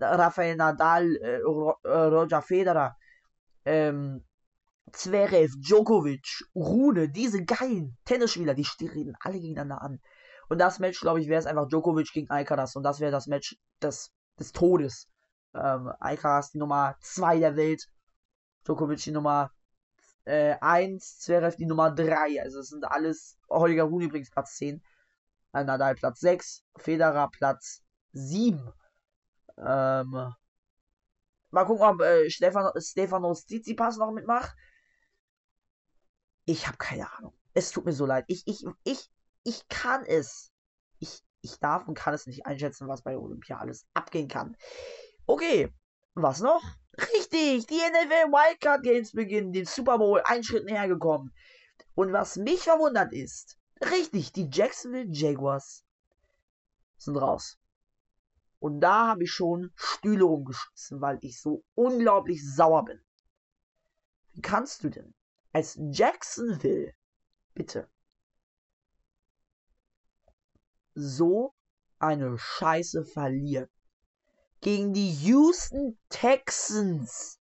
Rafael 0.00 0.56
Nadal, 0.56 1.16
äh, 1.16 1.40
Roger 1.84 2.42
Federer, 2.42 2.96
ähm, 3.64 4.24
Zverev, 4.92 5.52
Djokovic, 5.58 6.44
Rune, 6.54 7.08
diese 7.08 7.44
geilen 7.44 7.96
Tennisspieler, 8.04 8.54
die 8.54 8.66
reden 8.80 9.16
alle 9.20 9.40
gegeneinander 9.40 9.82
an. 9.82 10.00
Und 10.48 10.58
das 10.58 10.78
Match, 10.78 11.00
glaube 11.00 11.20
ich, 11.20 11.28
wäre 11.28 11.40
es 11.40 11.46
einfach 11.46 11.68
Djokovic 11.68 12.12
gegen 12.12 12.30
Alcaraz. 12.30 12.76
Und 12.76 12.82
das 12.82 13.00
wäre 13.00 13.10
das 13.10 13.26
Match 13.26 13.56
des, 13.80 14.12
des 14.38 14.52
Todes. 14.52 15.08
Ähm, 15.54 15.90
Alcaraz 15.98 16.50
die 16.50 16.58
Nummer 16.58 16.96
2 17.00 17.38
der 17.38 17.56
Welt. 17.56 17.88
Djokovic 18.64 19.02
die 19.02 19.12
Nummer 19.12 19.50
äh, 20.24 20.56
1, 20.60 21.20
Zverev 21.20 21.56
die 21.56 21.66
Nummer 21.66 21.90
3. 21.90 22.42
Also 22.42 22.60
es 22.60 22.68
sind 22.68 22.84
alles, 22.84 23.38
Holger 23.48 23.84
Rune 23.84 24.04
übrigens 24.04 24.30
Platz 24.30 24.56
10. 24.56 24.82
Nadal 25.52 25.94
Platz 25.94 26.20
6, 26.20 26.64
Federer 26.76 27.30
Platz 27.30 27.82
7. 28.12 28.72
Ähm, 29.58 30.34
mal 31.50 31.64
gucken, 31.66 31.84
ob 31.84 32.00
äh, 32.00 32.30
Stefan, 32.30 32.70
Stefanos 32.78 33.46
Tsitsipas 33.46 33.96
noch 33.98 34.12
mitmacht. 34.12 34.54
Ich 36.44 36.66
habe 36.66 36.76
keine 36.76 37.10
Ahnung. 37.12 37.32
Es 37.54 37.70
tut 37.70 37.84
mir 37.84 37.92
so 37.92 38.06
leid. 38.06 38.24
Ich, 38.28 38.46
ich, 38.46 38.64
ich, 38.84 39.10
ich 39.44 39.68
kann 39.68 40.04
es. 40.04 40.52
Ich, 40.98 41.22
ich 41.40 41.58
darf 41.58 41.86
und 41.86 41.94
kann 41.94 42.14
es 42.14 42.26
nicht 42.26 42.46
einschätzen, 42.46 42.88
was 42.88 43.02
bei 43.02 43.16
Olympia 43.16 43.58
alles 43.58 43.86
abgehen 43.94 44.28
kann. 44.28 44.56
Okay, 45.26 45.72
was 46.14 46.40
noch? 46.40 46.62
Richtig, 46.98 47.66
die 47.66 47.76
NFL 47.76 48.32
Wildcard 48.32 48.82
Games 48.82 49.12
beginnen, 49.12 49.52
den 49.52 49.64
Super 49.64 49.98
Bowl 49.98 50.20
einen 50.24 50.44
Schritt 50.44 50.66
näher 50.66 50.88
gekommen. 50.88 51.32
Und 51.94 52.12
was 52.12 52.36
mich 52.36 52.60
verwundert 52.60 53.12
ist, 53.12 53.58
richtig, 53.90 54.32
die 54.32 54.48
Jacksonville 54.50 55.10
Jaguars 55.10 55.84
sind 56.98 57.16
raus. 57.16 57.58
Und 58.58 58.80
da 58.80 59.08
habe 59.08 59.24
ich 59.24 59.32
schon 59.32 59.72
Stühle 59.74 60.24
rumgeschmissen, 60.24 61.00
weil 61.00 61.18
ich 61.22 61.40
so 61.40 61.64
unglaublich 61.74 62.42
sauer 62.44 62.84
bin. 62.84 63.00
Wie 64.32 64.40
kannst 64.40 64.84
du 64.84 64.88
denn 64.88 65.14
als 65.52 65.78
Jacksonville, 65.90 66.92
bitte, 67.54 67.88
so 70.94 71.54
eine 71.98 72.38
Scheiße 72.38 73.04
verlieren? 73.04 73.68
gegen 74.62 74.92
die 74.92 75.10
Houston 75.10 75.98
Texans. 76.08 77.38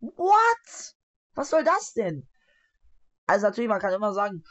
What? 0.00 0.94
Was 1.34 1.50
soll 1.50 1.64
das 1.64 1.94
denn? 1.94 2.28
Also 3.26 3.46
natürlich, 3.46 3.68
man 3.68 3.80
kann 3.80 3.94
immer 3.94 4.12
sagen, 4.12 4.44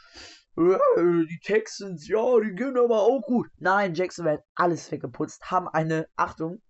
die 0.56 1.40
Texans, 1.42 2.06
ja, 2.08 2.40
die 2.40 2.54
gehen 2.54 2.76
aber 2.76 3.02
auch 3.02 3.22
gut. 3.22 3.48
Nein, 3.58 3.94
Jacksonville 3.94 4.38
hat 4.38 4.44
alles 4.56 4.90
weggeputzt, 4.90 5.50
haben 5.50 5.68
eine, 5.68 6.08
Achtung, 6.16 6.60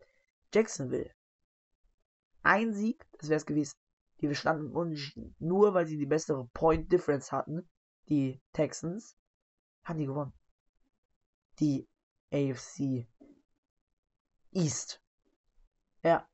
Jacksonville. 0.52 1.10
Ein 2.42 2.74
Sieg, 2.74 3.04
das 3.18 3.30
wäre 3.30 3.38
es 3.38 3.46
gewesen. 3.46 3.74
Die 4.24 4.28
wir 4.30 4.36
standen 4.36 4.74
unentschieden. 4.74 5.36
Nur 5.38 5.74
weil 5.74 5.86
sie 5.86 5.98
die 5.98 6.06
bessere 6.06 6.46
Point 6.54 6.90
Difference 6.90 7.30
hatten, 7.30 7.68
die 8.08 8.40
Texans, 8.54 9.18
haben 9.84 9.98
die 9.98 10.06
gewonnen. 10.06 10.32
Die 11.60 11.86
AFC 12.32 13.06
East. 14.50 15.02
Ja. 16.02 16.26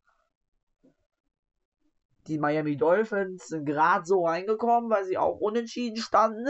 Die 2.28 2.38
Miami 2.38 2.76
Dolphins 2.76 3.48
sind 3.48 3.64
gerade 3.64 4.06
so 4.06 4.24
reingekommen, 4.24 4.88
weil 4.88 5.04
sie 5.04 5.18
auch 5.18 5.40
unentschieden 5.40 5.96
standen. 5.96 6.46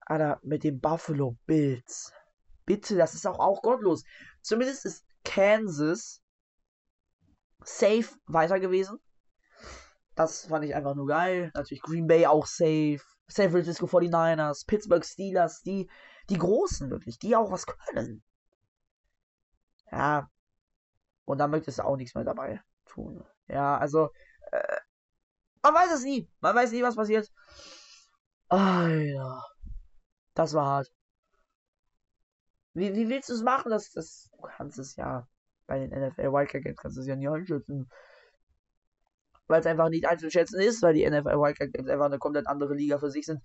Alter, 0.00 0.40
mit 0.42 0.64
den 0.64 0.80
Buffalo 0.80 1.36
Bills. 1.44 2.14
Bitte, 2.64 2.96
das 2.96 3.12
ist 3.12 3.26
auch, 3.26 3.38
auch 3.38 3.60
gottlos. 3.60 4.04
Zumindest 4.40 4.86
ist 4.86 5.04
Kansas 5.22 6.22
safe 7.62 8.08
weiter 8.24 8.58
gewesen. 8.58 8.98
Das 10.18 10.46
fand 10.46 10.64
ich 10.64 10.74
einfach 10.74 10.96
nur 10.96 11.06
geil. 11.06 11.52
Natürlich 11.54 11.80
Green 11.80 12.08
Bay 12.08 12.26
auch 12.26 12.44
safe. 12.44 12.98
San 13.28 13.52
Francisco 13.52 13.86
49ers, 13.86 14.66
Pittsburgh 14.66 15.04
Steelers, 15.04 15.62
die, 15.62 15.88
die 16.28 16.38
Großen 16.38 16.90
wirklich, 16.90 17.20
die 17.20 17.36
auch 17.36 17.52
was 17.52 17.66
können. 17.66 18.24
Ja. 19.92 20.28
Und 21.24 21.38
dann 21.38 21.52
möchtest 21.52 21.78
du 21.78 21.84
auch 21.84 21.96
nichts 21.96 22.16
mehr 22.16 22.24
dabei 22.24 22.60
tun. 22.86 23.24
Ja, 23.46 23.78
also. 23.78 24.10
Äh, 24.50 24.78
man 25.62 25.74
weiß 25.74 25.92
es 25.94 26.02
nie. 26.02 26.28
Man 26.40 26.56
weiß 26.56 26.72
nie, 26.72 26.82
was 26.82 26.96
passiert. 26.96 27.30
Alter. 28.48 29.44
Das 30.34 30.52
war 30.52 30.66
hart. 30.66 30.92
Wie, 32.72 32.92
wie 32.92 33.08
willst 33.08 33.28
du 33.28 33.34
es 33.34 33.42
machen? 33.42 33.70
Das, 33.70 33.92
das, 33.92 34.30
du 34.32 34.48
kannst 34.48 34.80
es 34.80 34.96
ja 34.96 35.28
bei 35.68 35.78
den 35.78 35.90
NFL 35.90 36.32
Wildcard 36.32 36.64
Games 36.64 36.78
kannst 36.78 36.96
du 36.96 37.02
es 37.02 37.06
ja 37.06 37.14
nicht 37.14 37.28
einschätzen. 37.28 37.88
Weil 39.48 39.60
es 39.60 39.66
einfach 39.66 39.88
nicht 39.88 40.06
einzuschätzen 40.06 40.60
ist, 40.60 40.82
weil 40.82 40.94
die 40.94 41.08
NFL 41.08 41.40
Wildcard 41.40 41.72
Games 41.72 41.90
einfach 41.90 42.06
eine 42.06 42.18
komplett 42.18 42.46
andere 42.46 42.74
Liga 42.74 42.98
für 42.98 43.10
sich 43.10 43.26
sind. 43.26 43.40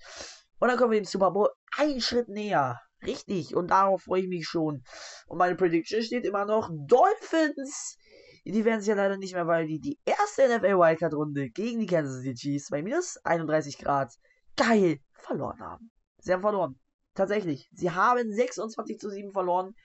Und 0.60 0.68
dann 0.68 0.78
kommen 0.78 0.92
wir 0.92 1.02
dem 1.02 1.06
Super 1.06 1.32
Bowl 1.32 1.50
einen 1.78 2.02
Schritt 2.02 2.30
näher. 2.30 2.80
Richtig, 3.06 3.56
und 3.56 3.72
darauf 3.72 4.04
freue 4.04 4.22
ich 4.22 4.30
mich 4.30 4.46
schon. 4.46 4.84
Und 5.28 5.38
meine 5.38 5.56
Prediction 5.56 6.02
steht 6.02 6.26
immer 6.26 6.46
noch 6.46 6.70
Dolphins. 6.72 7.98
Die 8.46 8.66
werden 8.66 8.80
es 8.80 8.88
ja 8.88 8.96
leider 8.96 9.18
nicht 9.18 9.34
mehr, 9.34 9.48
weil 9.48 9.68
die 9.68 9.80
die 9.80 10.00
erste 10.06 10.48
NFL 10.48 10.78
Wildcard 10.78 11.14
Runde 11.14 11.50
gegen 11.50 11.80
die 11.80 11.86
Kansas 11.86 12.22
City 12.22 12.34
Chiefs 12.34 12.70
bei 12.70 12.82
minus 12.82 13.18
31 13.24 13.78
Grad 13.78 14.14
geil 14.56 15.00
verloren 15.14 15.60
haben. 15.60 15.92
Sie 16.20 16.32
haben 16.32 16.42
verloren. 16.42 16.80
Tatsächlich. 17.16 17.70
Sie 17.74 17.92
haben 17.92 18.32
26 18.32 19.00
zu 19.00 19.10
7 19.10 19.32
verloren. 19.32 19.76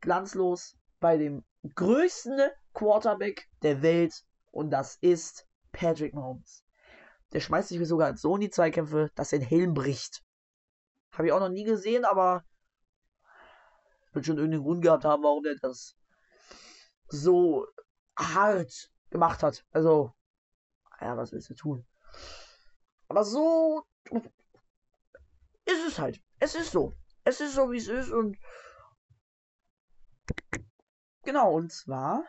Glanzlos 0.00 0.76
bei 0.98 1.16
dem 1.18 1.44
größten 1.74 2.38
Quarterback 2.72 3.48
der 3.62 3.82
Welt. 3.82 4.22
Und 4.50 4.70
das 4.70 4.96
ist 5.00 5.46
Patrick 5.72 6.14
Mahomes. 6.14 6.64
Der 7.32 7.40
schmeißt 7.40 7.68
sich 7.68 7.86
sogar 7.86 8.16
so 8.16 8.34
in 8.34 8.40
die 8.40 8.50
Zweikämpfe, 8.50 9.10
dass 9.14 9.30
den 9.30 9.42
Helm 9.42 9.74
bricht. 9.74 10.22
Habe 11.12 11.26
ich 11.26 11.32
auch 11.32 11.40
noch 11.40 11.48
nie 11.48 11.64
gesehen, 11.64 12.04
aber 12.04 12.44
wird 14.12 14.26
schon 14.26 14.36
irgendeinen 14.36 14.64
Grund 14.64 14.82
gehabt 14.82 15.04
haben, 15.04 15.22
warum 15.22 15.44
er 15.44 15.56
das 15.56 15.96
so 17.08 17.66
hart 18.16 18.90
gemacht 19.10 19.42
hat. 19.42 19.64
Also, 19.70 20.12
ja, 21.00 21.16
was 21.16 21.32
willst 21.32 21.50
du 21.50 21.54
tun? 21.54 21.86
Aber 23.08 23.24
so 23.24 23.84
ist 25.64 25.86
es 25.86 25.98
halt. 25.98 26.20
Es 26.38 26.54
ist 26.54 26.72
so. 26.72 26.96
Es 27.24 27.40
ist 27.40 27.54
so, 27.54 27.70
wie 27.70 27.76
es 27.76 27.88
ist 27.88 28.10
und 28.10 28.36
genau, 31.22 31.52
und 31.52 31.72
zwar 31.72 32.24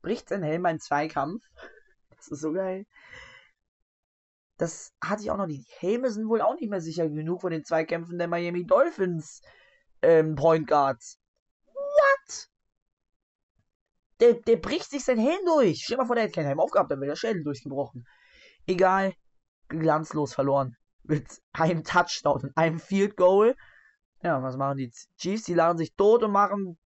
bricht 0.00 0.28
sein 0.28 0.42
Helm 0.42 0.66
ein 0.66 0.80
Zweikampf. 0.80 1.44
Das 2.22 2.38
ist 2.38 2.40
so 2.40 2.52
geil. 2.52 2.86
Das 4.58 4.92
hatte 5.02 5.22
ich 5.22 5.30
auch 5.30 5.36
noch 5.36 5.46
nicht. 5.46 5.68
Die 5.68 5.86
Helme 5.86 6.10
sind 6.10 6.28
wohl 6.28 6.40
auch 6.40 6.54
nicht 6.54 6.70
mehr 6.70 6.80
sicher 6.80 7.08
genug 7.08 7.40
von 7.40 7.50
den 7.50 7.64
Zweikämpfen 7.64 8.18
der 8.18 8.28
Miami 8.28 8.64
Dolphins 8.64 9.42
ähm, 10.02 10.36
Point 10.36 10.68
Guards. 10.68 11.18
What? 11.66 12.48
Der, 14.20 14.34
der 14.34 14.56
bricht 14.56 14.90
sich 14.90 15.04
sein 15.04 15.18
Helm 15.18 15.44
durch. 15.46 15.82
Stell 15.82 15.96
mal 15.96 16.06
vor, 16.06 16.14
der 16.14 16.24
hätte 16.24 16.34
keinen 16.34 16.46
Helm 16.46 16.60
aufgehabt, 16.60 16.92
dann 16.92 17.00
wäre 17.00 17.10
der 17.10 17.16
Schädel 17.16 17.42
durchgebrochen. 17.42 18.06
Egal. 18.66 19.14
Glanzlos 19.66 20.34
verloren. 20.34 20.76
Mit 21.02 21.42
einem 21.52 21.82
Touchdown 21.82 22.42
und 22.42 22.56
einem 22.56 22.78
Field 22.78 23.16
Goal. 23.16 23.56
Ja, 24.22 24.40
was 24.42 24.56
machen 24.56 24.78
die 24.78 24.92
Chiefs? 25.16 25.44
Die 25.44 25.54
laden 25.54 25.78
sich 25.78 25.92
tot 25.96 26.22
und 26.22 26.30
machen 26.30 26.78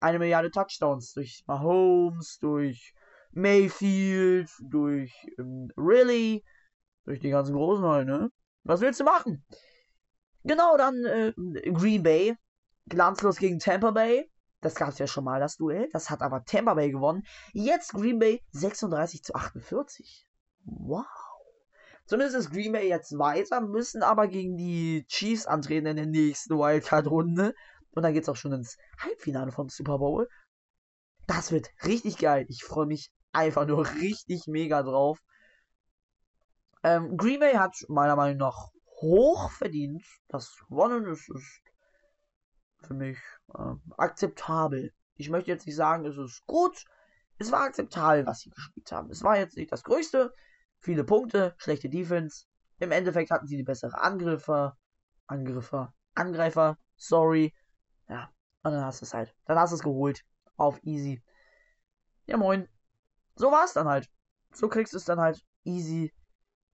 eine 0.00 0.18
Milliarde 0.18 0.50
Touchdowns. 0.50 1.12
Durch 1.12 1.44
Mahomes, 1.46 2.38
durch 2.38 2.94
Mayfield, 3.32 4.50
durch 4.60 5.12
ähm, 5.38 5.70
Really, 5.76 6.44
durch 7.04 7.20
die 7.20 7.30
ganzen 7.30 7.54
Großen 7.54 7.84
halt, 7.84 8.06
ne? 8.06 8.30
Was 8.64 8.80
willst 8.80 9.00
du 9.00 9.04
machen? 9.04 9.44
Genau, 10.44 10.76
dann 10.76 11.04
äh, 11.04 11.32
Green 11.72 12.02
Bay. 12.02 12.36
Glanzlos 12.86 13.36
gegen 13.36 13.58
Tampa 13.58 13.90
Bay. 13.92 14.30
Das 14.60 14.74
gab 14.74 14.90
es 14.90 14.98
ja 14.98 15.06
schon 15.06 15.24
mal, 15.24 15.40
das 15.40 15.56
Duell. 15.56 15.88
Das 15.92 16.10
hat 16.10 16.22
aber 16.22 16.44
Tampa 16.44 16.74
Bay 16.74 16.90
gewonnen. 16.90 17.24
Jetzt 17.52 17.92
Green 17.92 18.18
Bay 18.18 18.42
36 18.50 19.24
zu 19.24 19.34
48. 19.34 20.26
Wow. 20.64 21.04
Zumindest 22.06 22.36
ist 22.36 22.50
Green 22.50 22.72
Bay 22.72 22.88
jetzt 22.88 23.16
weiter, 23.18 23.60
müssen 23.60 24.02
aber 24.02 24.28
gegen 24.28 24.56
die 24.56 25.04
Chiefs 25.08 25.46
antreten 25.46 25.86
in 25.86 25.96
der 25.96 26.06
nächsten 26.06 26.58
Wildcard-Runde. 26.58 27.54
Und 27.94 28.02
dann 28.02 28.12
geht 28.12 28.24
es 28.24 28.28
auch 28.28 28.36
schon 28.36 28.52
ins 28.52 28.76
Halbfinale 28.98 29.52
vom 29.52 29.68
Super 29.68 29.98
Bowl. 29.98 30.28
Das 31.26 31.52
wird 31.52 31.70
richtig 31.84 32.18
geil. 32.18 32.46
Ich 32.48 32.64
freue 32.64 32.86
mich 32.86 33.10
einfach 33.32 33.66
nur 33.66 33.86
richtig 33.86 34.46
mega 34.46 34.82
drauf. 34.82 35.18
Ähm, 36.82 37.16
Green 37.16 37.40
Bay 37.40 37.54
hat 37.54 37.76
meiner 37.88 38.16
Meinung 38.16 38.38
nach 38.38 38.70
hoch 39.00 39.50
verdient. 39.50 40.04
Das 40.28 40.56
gewonnen 40.68 41.06
ist, 41.06 41.28
ist 41.28 41.60
für 42.82 42.94
mich 42.94 43.18
äh, 43.54 43.74
akzeptabel. 43.96 44.92
Ich 45.16 45.30
möchte 45.30 45.50
jetzt 45.50 45.66
nicht 45.66 45.76
sagen, 45.76 46.04
es 46.06 46.16
ist 46.16 46.44
gut. 46.46 46.84
Es 47.38 47.52
war 47.52 47.62
akzeptabel, 47.62 48.26
was 48.26 48.40
sie 48.40 48.50
gespielt 48.50 48.90
haben. 48.92 49.10
Es 49.10 49.22
war 49.22 49.38
jetzt 49.38 49.56
nicht 49.56 49.72
das 49.72 49.82
Größte. 49.82 50.32
Viele 50.78 51.04
Punkte, 51.04 51.54
schlechte 51.58 51.88
Defense. 51.88 52.46
Im 52.78 52.90
Endeffekt 52.90 53.30
hatten 53.30 53.46
sie 53.46 53.56
die 53.56 53.62
bessere 53.62 54.00
Angriffe. 54.00 54.72
Angriffe. 55.26 55.92
Angreifer. 56.14 56.78
Sorry. 56.96 57.54
Ja, 58.08 58.30
und 58.62 58.72
dann 58.72 58.84
hast 58.84 59.00
du 59.00 59.04
es 59.04 59.14
halt. 59.14 59.34
Dann 59.46 59.58
hast 59.58 59.70
du 59.70 59.76
es 59.76 59.82
geholt. 59.82 60.24
Auf 60.56 60.82
easy. 60.82 61.22
Ja, 62.26 62.36
moin. 62.36 62.68
So 63.36 63.50
war 63.50 63.64
es 63.64 63.72
dann 63.72 63.88
halt. 63.88 64.08
So 64.52 64.68
kriegst 64.68 64.92
du 64.92 64.98
es 64.98 65.04
dann 65.04 65.20
halt 65.20 65.42
easy 65.64 66.12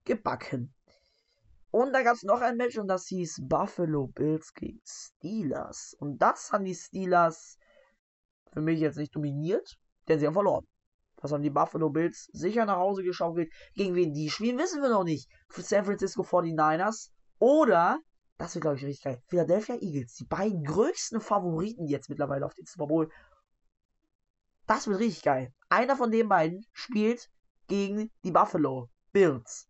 gebacken. 0.05 0.75
Und 1.71 1.93
da 1.93 2.03
gab 2.03 2.15
es 2.15 2.23
noch 2.23 2.41
ein 2.41 2.57
Match 2.57 2.79
und 2.79 2.89
das 2.89 3.07
hieß 3.07 3.41
Buffalo 3.43 4.07
Bills 4.07 4.55
gegen 4.55 4.81
Steelers. 4.87 5.95
Und 5.99 6.19
das 6.19 6.51
haben 6.51 6.65
die 6.65 6.75
Steelers 6.75 7.59
für 8.53 8.63
mich 8.63 8.81
jetzt 8.81 8.97
nicht 8.97 9.15
dominiert, 9.15 9.79
denn 10.09 10.19
sie 10.19 10.27
haben 10.27 10.35
verloren. 10.35 10.67
Das 11.21 11.33
haben 11.33 11.43
die 11.43 11.51
Buffalo 11.51 11.91
Bills 11.91 12.31
sicher 12.33 12.65
nach 12.65 12.77
Hause 12.77 13.03
geschaukelt. 13.03 13.53
Gegen 13.75 13.95
wen 13.95 14.15
die 14.15 14.31
spielen, 14.31 14.59
wissen 14.59 14.81
wir 14.81 14.89
noch 14.89 15.05
nicht. 15.05 15.29
Für 15.49 15.63
San 15.63 15.85
Francisco 15.85 16.23
49ers 16.23 17.11
oder, 17.39 17.99
das 18.39 18.55
wird 18.55 18.63
glaube 18.63 18.77
ich 18.77 18.85
richtig 18.85 19.05
geil, 19.05 19.23
Philadelphia 19.27 19.77
Eagles. 19.77 20.15
Die 20.15 20.25
beiden 20.25 20.65
größten 20.65 21.21
Favoriten 21.21 21.87
jetzt 21.87 22.09
mittlerweile 22.09 22.47
auf 22.47 22.55
den 22.55 22.67
Super 22.67 22.87
Bowl. 22.87 23.11
Das 24.69 24.87
wird 24.87 25.01
richtig 25.01 25.23
geil. 25.23 25.53
Einer 25.71 25.97
von 25.97 26.11
den 26.11 26.29
beiden 26.29 26.67
spielt 26.73 27.31
gegen 27.69 28.11
die 28.23 28.31
Buffalo 28.31 28.91
Bills. 29.13 29.67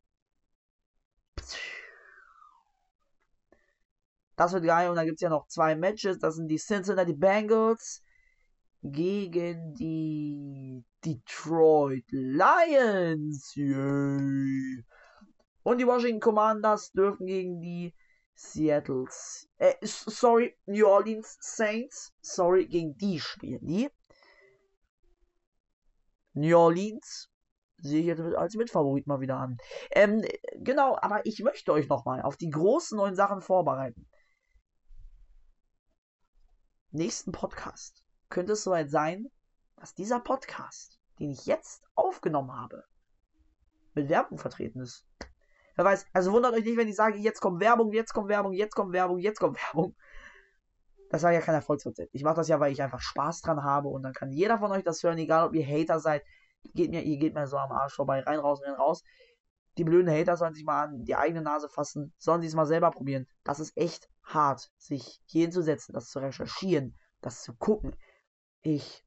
Das 4.35 4.53
wird 4.53 4.65
geil. 4.65 4.91
Und 4.91 4.97
dann 4.97 5.07
gibt 5.07 5.19
es 5.19 5.23
ja 5.23 5.29
noch 5.29 5.47
zwei 5.47 5.77
Matches. 5.77 6.19
Das 6.19 6.35
sind 6.35 6.49
die 6.49 6.59
Cincinnati 6.59 7.13
Bengals 7.13 8.03
gegen 8.83 9.73
die 9.75 10.85
Detroit 11.05 12.05
Lions. 12.09 13.55
Yay. 13.55 14.85
Und 15.63 15.79
die 15.79 15.87
Washington 15.87 16.21
Commanders 16.21 16.91
dürfen 16.91 17.27
gegen 17.27 17.61
die 17.61 17.95
Seattle. 18.35 19.05
Äh, 19.59 19.75
sorry, 19.83 20.57
New 20.67 20.89
Orleans 20.89 21.37
Saints. 21.41 22.13
Sorry, 22.21 22.67
gegen 22.67 22.97
die 22.97 23.21
spielen 23.21 23.65
die. 23.65 23.89
New 26.39 26.57
Orleans 26.57 27.31
sehe 27.81 28.01
ich 28.01 28.07
jetzt 28.07 28.21
als 28.21 28.55
Mitfavorit 28.57 29.07
mal 29.07 29.21
wieder 29.21 29.37
an. 29.37 29.59
Ähm, 29.91 30.25
genau, 30.57 30.97
aber 31.01 31.25
ich 31.25 31.41
möchte 31.41 31.73
euch 31.73 31.89
nochmal 31.89 32.23
auf 32.23 32.37
die 32.37 32.51
großen 32.51 32.97
neuen 32.97 33.15
Sachen 33.15 33.41
vorbereiten 33.41 34.07
nächsten 36.91 37.33
Podcast 37.33 38.03
könnte 38.31 38.53
es 38.53 38.65
soweit 38.65 38.91
sein, 38.91 39.31
dass 39.77 39.95
dieser 39.95 40.21
Podcast, 40.21 40.99
den 41.19 41.31
ich 41.31 41.47
jetzt 41.47 41.85
aufgenommen 41.95 42.53
habe, 42.53 42.85
mit 43.95 44.09
Werbung 44.09 44.39
vertreten 44.39 44.81
ist. 44.81 45.07
Wer 45.77 45.85
weiß, 45.85 46.07
also 46.13 46.33
wundert 46.33 46.55
euch 46.55 46.65
nicht, 46.65 46.77
wenn 46.77 46.89
ich 46.89 46.97
sage, 46.97 47.19
jetzt 47.19 47.41
kommt 47.41 47.61
Werbung, 47.61 47.93
jetzt 47.93 48.13
kommt 48.13 48.29
Werbung, 48.29 48.53
jetzt 48.53 48.75
kommt 48.75 48.93
Werbung, 48.93 49.19
jetzt 49.19 49.39
kommt 49.39 49.57
Werbung. 49.57 49.95
Das 51.11 51.23
war 51.23 51.33
ja 51.33 51.41
kein 51.41 51.55
Erfolgsrezept. 51.55 52.11
Ich 52.13 52.23
mache 52.23 52.37
das 52.37 52.49
ja, 52.49 52.61
weil 52.61 52.73
ich 52.73 52.83
einfach 52.83 53.01
Spaß 53.01 53.41
dran 53.41 53.63
habe 53.63 53.89
und 53.89 54.03
dann 54.03 54.13
kann 54.13 54.31
jeder 54.31 54.59
von 54.59 54.71
euch 54.71 54.85
das 54.85 55.03
hören, 55.03 55.19
egal 55.19 55.49
ob 55.49 55.55
ihr 55.55 55.67
Hater 55.67 56.01
seid. 56.01 56.23
Geht 56.75 56.91
mir, 56.91 57.03
ihr 57.03 57.19
geht 57.19 57.35
mir 57.35 57.47
so 57.47 57.57
am 57.57 57.73
Arsch 57.73 57.95
vorbei, 57.95 58.21
rein, 58.21 58.39
raus, 58.39 58.61
rein, 58.65 58.75
raus. 58.75 59.03
Die 59.79 59.85
blöden 59.85 60.11
Hater 60.11 60.37
sollen 60.37 60.55
sich 60.55 60.65
mal 60.65 60.85
an 60.85 61.05
die 61.05 61.15
eigene 61.15 61.41
Nase 61.41 61.69
fassen, 61.69 62.13
sollen 62.19 62.41
sie 62.41 62.49
es 62.49 62.55
mal 62.55 62.67
selber 62.67 62.91
probieren. 62.91 63.27
Das 63.45 63.61
ist 63.61 63.77
echt 63.77 64.09
hart, 64.25 64.71
sich 64.77 65.21
hier 65.25 65.43
hinzusetzen, 65.43 65.95
das 65.95 66.11
zu 66.11 66.19
recherchieren, 66.19 66.97
das 67.21 67.43
zu 67.43 67.55
gucken. 67.55 67.97
Ich 68.61 69.05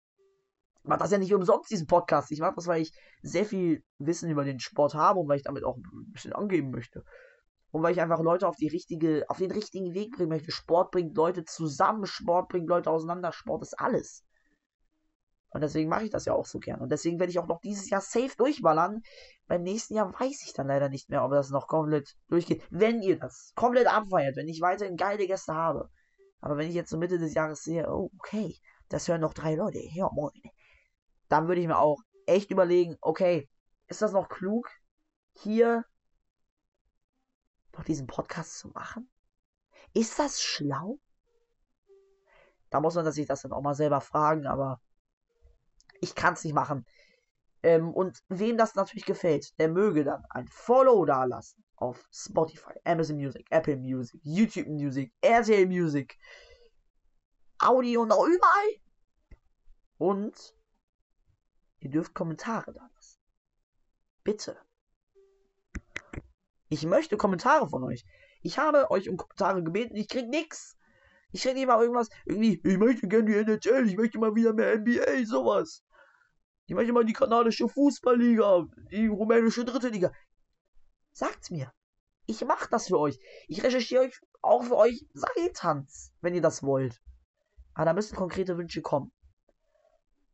mache 0.84 1.00
das 1.00 1.12
ja 1.12 1.18
nicht 1.18 1.34
umsonst, 1.34 1.70
diesen 1.70 1.88
Podcast. 1.88 2.32
Ich 2.32 2.40
mache 2.40 2.56
das, 2.56 2.68
weil 2.68 2.82
ich 2.82 2.94
sehr 3.22 3.46
viel 3.46 3.84
Wissen 4.00 4.30
über 4.30 4.44
den 4.44 4.60
Sport 4.60 4.96
habe 4.96 5.20
und 5.20 5.28
weil 5.28 5.38
ich 5.38 5.44
damit 5.44 5.64
auch 5.64 5.78
ein 5.78 6.12
bisschen 6.12 6.34
angeben 6.34 6.72
möchte. 6.72 7.04
Und 7.72 7.84
weil 7.84 7.94
ich 7.94 8.02
einfach 8.02 8.20
Leute 8.20 8.48
auf 8.48 8.58
die 8.58 8.68
richtige, 8.68 9.26
auf 9.30 9.38
den 9.38 9.52
richtigen 9.52 9.94
Weg 9.94 10.12
bringen 10.12 10.30
möchte. 10.30 10.52
Sport 10.52 10.92
bringt 10.92 11.16
Leute 11.16 11.46
zusammen, 11.46 12.06
Sport 12.06 12.50
bringt 12.50 12.68
Leute 12.68 12.92
auseinander, 12.92 13.32
Sport 13.32 13.62
ist 13.64 13.80
alles. 13.80 14.26
Und 15.54 15.62
deswegen 15.62 15.90
mache 15.90 16.06
ich 16.06 16.10
das 16.10 16.26
ja 16.26 16.34
auch 16.34 16.46
so 16.46 16.60
gern. 16.60 16.80
Und 16.80 16.92
deswegen 16.92 17.20
werde 17.20 17.32
ich 17.32 17.40
auch 17.40 17.48
noch 17.48 17.60
dieses 17.60 17.90
Jahr 17.90 18.02
safe 18.02 18.36
durchballern. 18.38 19.02
Beim 19.48 19.64
nächsten 19.64 19.96
Jahr 19.96 20.14
weiß 20.14 20.44
ich 20.46 20.54
dann 20.54 20.68
leider 20.68 20.88
nicht 20.88 21.10
mehr, 21.10 21.26
ob 21.26 21.32
das 21.32 21.50
noch 21.50 21.68
komplett 21.68 22.16
durchgeht. 22.30 22.64
Wenn 22.70 23.02
ihr 23.02 23.20
das 23.20 23.52
komplett 23.56 23.88
abfeiert, 23.88 24.38
wenn 24.38 24.48
ich 24.48 24.62
weiterhin 24.62 24.96
geile 24.96 25.28
Gäste 25.28 25.54
habe. 25.54 25.90
Aber 26.40 26.58
wenn 26.58 26.70
ich 26.70 26.76
jetzt 26.76 26.90
so 26.90 26.98
Mitte 26.98 27.20
des 27.20 27.34
Jahres 27.34 27.64
sehe, 27.64 27.90
oh, 27.92 28.10
okay, 28.18 28.58
das 28.88 29.08
hören 29.08 29.22
noch 29.22 29.34
drei 29.34 29.56
Leute, 29.56 29.80
ja 29.80 30.10
moin. 30.14 30.42
Dann 31.28 31.48
würde 31.48 31.62
ich 31.62 31.68
mir 31.68 31.80
auch 31.80 32.00
echt 32.26 32.50
überlegen, 32.50 32.98
okay, 33.02 33.50
ist 33.88 34.02
das 34.02 34.14
noch 34.14 34.30
klug, 34.30 34.70
hier 35.34 35.86
noch 37.82 37.86
diesen 37.86 38.06
Podcast 38.06 38.60
zu 38.60 38.70
machen? 38.70 39.10
Ist 39.94 40.20
das 40.20 40.42
schlau? 40.42 41.00
Da 42.70 42.80
muss 42.80 42.96
man 42.96 43.12
sich 43.12 43.26
das 43.26 43.42
dann 43.42 43.52
auch 43.52 43.62
mal 43.62 43.74
selber 43.74 44.02
fragen, 44.02 44.46
aber 44.46 44.80
ich 46.00 46.14
kann 46.14 46.36
es 46.36 46.44
nicht 46.44 46.54
machen. 46.54 46.86
Ähm, 47.64 47.92
und 47.94 48.24
wem 48.30 48.58
das 48.58 48.76
natürlich 48.76 49.06
gefällt, 49.06 49.60
der 49.60 49.68
möge 49.68 50.04
dann 50.04 50.24
ein 50.30 50.48
Follow 50.48 51.06
da 51.06 51.26
lassen 51.26 51.64
auf 51.76 52.08
Spotify, 52.12 52.74
Amazon 52.84 53.18
Music, 53.18 53.48
Apple 53.50 53.78
Music, 53.78 54.20
YouTube 54.24 54.68
Music, 54.68 55.12
RTL 55.22 55.66
Music, 55.66 56.18
Audio 57.58 58.06
noch 58.06 58.26
überall. 58.26 58.82
Und 59.98 60.56
ihr 61.80 61.90
dürft 61.90 62.14
Kommentare 62.14 62.74
da 62.74 62.90
lassen. 62.96 63.20
Bitte. 64.24 64.58
Ich 66.72 66.86
möchte 66.86 67.18
Kommentare 67.18 67.68
von 67.68 67.84
euch. 67.84 68.06
Ich 68.42 68.58
habe 68.58 68.90
euch 68.92 69.10
um 69.10 69.18
Kommentare 69.18 69.62
gebeten, 69.62 69.98
ich 69.98 70.08
krieg 70.08 70.30
nix. 70.30 70.78
Ich 71.34 71.42
krieg 71.42 71.68
mal 71.68 71.82
irgendwas, 71.82 72.08
irgendwie, 72.26 72.62
ich 72.64 72.78
möchte 72.78 73.10
gerne 73.10 73.26
die 73.26 73.36
NHL, 73.36 73.90
ich 73.90 73.98
möchte 73.98 74.18
mal 74.20 74.34
wieder 74.36 74.54
mehr 74.54 74.78
NBA, 74.78 75.26
sowas. 75.26 75.84
Ich 76.68 76.74
möchte 76.74 76.94
mal 76.94 77.04
die 77.04 77.12
kanadische 77.12 77.68
Fußballliga, 77.68 78.68
die 78.90 79.08
rumänische 79.08 79.66
dritte 79.66 79.90
Liga. 79.90 80.14
Sagt's 81.12 81.52
mir. 81.52 81.74
Ich 82.26 82.42
mach 82.46 82.68
das 82.68 82.88
für 82.88 83.00
euch. 83.00 83.20
Ich 83.50 83.62
recherchiere 83.62 84.04
euch 84.04 84.22
auch 84.42 84.64
für 84.64 84.78
euch 84.78 85.06
Seiltanz, 85.14 86.14
wenn 86.22 86.36
ihr 86.36 86.42
das 86.42 86.64
wollt. 86.64 87.02
Aber 87.74 87.84
da 87.84 87.94
müssen 87.94 88.16
konkrete 88.16 88.58
Wünsche 88.58 88.82
kommen. 88.82 89.12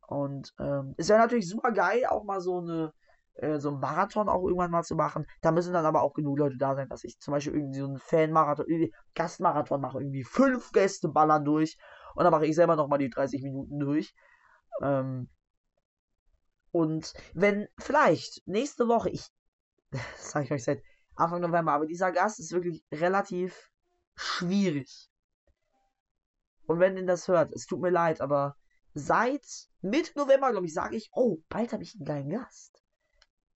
Und 0.06 0.54
ähm, 0.60 0.94
es 0.98 1.08
wäre 1.08 1.18
natürlich 1.18 1.48
super 1.48 1.72
geil, 1.72 2.06
auch 2.06 2.22
mal 2.22 2.40
so 2.40 2.58
eine 2.58 2.94
äh, 3.38 3.58
so 3.58 3.70
ein 3.70 3.80
Marathon 3.80 4.28
auch 4.28 4.44
irgendwann 4.44 4.70
mal 4.70 4.82
zu 4.82 4.96
machen. 4.96 5.26
Da 5.40 5.52
müssen 5.52 5.72
dann 5.72 5.86
aber 5.86 6.02
auch 6.02 6.14
genug 6.14 6.38
Leute 6.38 6.56
da 6.58 6.74
sein, 6.74 6.88
dass 6.88 7.04
ich 7.04 7.18
zum 7.20 7.32
Beispiel 7.32 7.54
irgendwie 7.54 7.78
so 7.78 7.86
einen 7.86 7.98
Fan-Marathon, 7.98 8.66
Gastmarathon 9.14 9.80
mache, 9.80 9.98
irgendwie 10.00 10.24
fünf 10.24 10.72
Gäste 10.72 11.08
ballern 11.08 11.44
durch 11.44 11.78
und 12.14 12.24
dann 12.24 12.32
mache 12.32 12.46
ich 12.46 12.56
selber 12.56 12.74
nochmal 12.74 12.98
die 12.98 13.10
30 13.10 13.42
Minuten 13.42 13.78
durch. 13.78 14.14
Ähm, 14.82 15.28
und 16.72 17.14
wenn 17.32 17.68
vielleicht 17.78 18.46
nächste 18.46 18.88
Woche, 18.88 19.10
ich, 19.10 19.26
das 19.90 20.30
sage 20.32 20.46
ich 20.46 20.52
euch 20.52 20.64
seit 20.64 20.82
Anfang 21.14 21.40
November, 21.40 21.72
aber 21.72 21.86
dieser 21.86 22.12
Gast 22.12 22.40
ist 22.40 22.52
wirklich 22.52 22.84
relativ 22.92 23.70
schwierig. 24.16 25.08
Und 26.66 26.80
wenn 26.80 26.96
ihr 26.96 27.06
das 27.06 27.28
hört, 27.28 27.52
es 27.52 27.66
tut 27.66 27.80
mir 27.80 27.90
leid, 27.90 28.20
aber 28.20 28.56
seit 28.94 29.46
Mitte 29.80 30.12
November, 30.16 30.50
glaube 30.50 30.66
ich, 30.66 30.74
sage 30.74 30.96
ich, 30.96 31.08
oh, 31.12 31.38
bald 31.48 31.72
habe 31.72 31.82
ich 31.82 31.94
einen 31.94 32.04
geilen 32.04 32.30
Gast. 32.30 32.82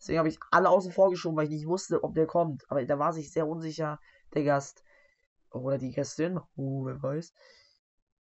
Deswegen 0.03 0.19
habe 0.19 0.29
ich 0.29 0.41
alle 0.51 0.69
außen 0.69 0.91
vor 0.91 1.11
geschoben, 1.11 1.37
weil 1.37 1.45
ich 1.45 1.51
nicht 1.51 1.69
wusste, 1.69 2.03
ob 2.03 2.17
der 2.17 2.27
kommt. 2.27 2.69
Aber 2.69 2.85
da 2.85 2.99
war 2.99 3.13
sich 3.13 3.31
sehr 3.31 3.47
unsicher, 3.47 4.01
der 4.35 4.43
Gast. 4.43 4.83
Oder 5.53 5.79
die 5.79 5.93
Gästin. 5.93 6.41
Uh, 6.57 6.87
wer 6.87 7.01
weiß. 7.01 7.33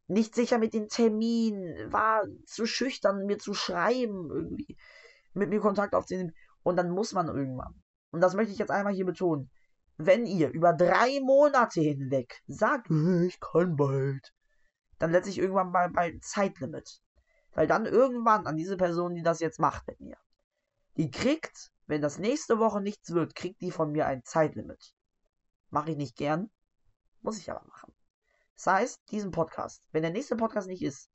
Nicht 0.08 0.34
sicher 0.34 0.58
mit 0.58 0.74
den 0.74 0.88
Terminen. 0.88 1.92
War 1.92 2.24
zu 2.46 2.66
schüchtern, 2.66 3.26
mir 3.26 3.38
zu 3.38 3.54
schreiben, 3.54 4.28
irgendwie. 4.28 4.76
Mit 5.34 5.50
mir 5.50 5.60
Kontakt 5.60 5.94
aufzunehmen. 5.94 6.34
Und 6.64 6.74
dann 6.74 6.90
muss 6.90 7.12
man 7.12 7.28
irgendwann. 7.28 7.80
Und 8.10 8.22
das 8.22 8.34
möchte 8.34 8.52
ich 8.52 8.58
jetzt 8.58 8.72
einmal 8.72 8.92
hier 8.92 9.06
betonen. 9.06 9.48
Wenn 9.98 10.26
ihr 10.26 10.50
über 10.50 10.72
drei 10.72 11.20
Monate 11.20 11.80
hinweg 11.80 12.42
sagt, 12.48 12.90
ich 12.90 13.38
kann 13.38 13.76
bald, 13.76 14.34
dann 14.98 15.12
letztlich 15.12 15.38
irgendwann 15.38 15.70
bei, 15.70 15.86
bei 15.86 16.18
Zeitlimit. 16.22 17.00
Weil 17.52 17.68
dann 17.68 17.86
irgendwann 17.86 18.48
an 18.48 18.56
diese 18.56 18.76
Person, 18.76 19.14
die 19.14 19.22
das 19.22 19.38
jetzt 19.38 19.60
macht 19.60 19.86
mit 19.86 20.00
mir, 20.00 20.16
die 20.98 21.10
kriegt, 21.10 21.70
wenn 21.86 22.02
das 22.02 22.18
nächste 22.18 22.58
Woche 22.58 22.80
nichts 22.80 23.14
wird, 23.14 23.34
kriegt 23.34 23.60
die 23.60 23.70
von 23.70 23.92
mir 23.92 24.06
ein 24.06 24.24
Zeitlimit. 24.24 24.94
Mache 25.70 25.92
ich 25.92 25.96
nicht 25.96 26.16
gern, 26.16 26.50
muss 27.22 27.38
ich 27.38 27.50
aber 27.50 27.64
machen. 27.66 27.94
Das 28.56 28.66
heißt, 28.66 29.00
diesen 29.12 29.30
Podcast, 29.30 29.82
wenn 29.92 30.02
der 30.02 30.10
nächste 30.10 30.36
Podcast 30.36 30.66
nicht 30.66 30.82
ist, 30.82 31.08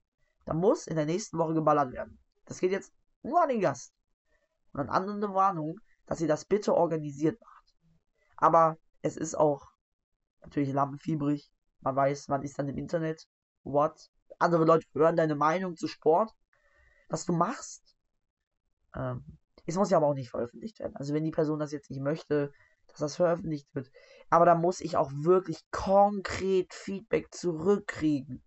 dann 0.46 0.58
muss 0.58 0.88
in 0.88 0.96
der 0.96 1.06
nächsten 1.06 1.38
Woche 1.38 1.54
geballert 1.54 1.91
werden. 1.91 2.17
Das 2.46 2.60
geht 2.60 2.72
jetzt 2.72 2.93
nur 3.22 3.41
an 3.41 3.50
den 3.50 3.60
Gast. 3.60 3.93
Und 4.72 4.80
an 4.80 4.89
andere 4.89 5.15
eine 5.17 5.34
Warnung, 5.34 5.80
dass 6.06 6.22
ihr 6.22 6.28
das 6.28 6.46
bitte 6.46 6.74
organisiert 6.74 7.39
macht. 7.41 7.76
Aber 8.38 8.78
es 9.02 9.17
ist 9.17 9.36
auch 9.36 9.67
natürlich 10.41 10.72
lampenfiebrig. 10.72 11.52
Man 11.82 11.96
weiß, 11.96 12.30
man 12.30 12.41
ist 12.43 12.58
dann 12.58 12.69
im 12.69 12.78
Internet 12.78 13.28
what? 13.63 14.10
Andere 14.39 14.63
Leute 14.63 14.88
hören 14.93 15.17
deine 15.17 15.36
Meinung 15.36 15.76
zu 15.76 15.88
Sport, 15.88 16.34
was 17.10 17.26
du 17.26 17.34
machst. 17.34 17.98
Ähm, 18.96 19.38
es 19.65 19.76
muss 19.76 19.89
ja 19.89 19.97
aber 19.97 20.08
auch 20.08 20.13
nicht 20.13 20.30
veröffentlicht 20.30 20.80
werden. 20.80 20.95
Also 20.95 21.13
wenn 21.13 21.23
die 21.23 21.32
Person 21.32 21.60
das 21.60 21.71
jetzt 21.71 21.89
nicht 21.89 22.02
möchte, 22.02 22.52
dass 22.88 22.99
das 22.99 23.15
veröffentlicht 23.15 23.73
wird. 23.73 23.91
Aber 24.30 24.45
da 24.45 24.56
muss 24.56 24.82
ich 24.82 24.97
auch 24.97 25.12
wirklich 25.13 25.60
konkret 25.71 26.73
Feedback 26.73 27.34
zurückkriegen. 27.34 28.43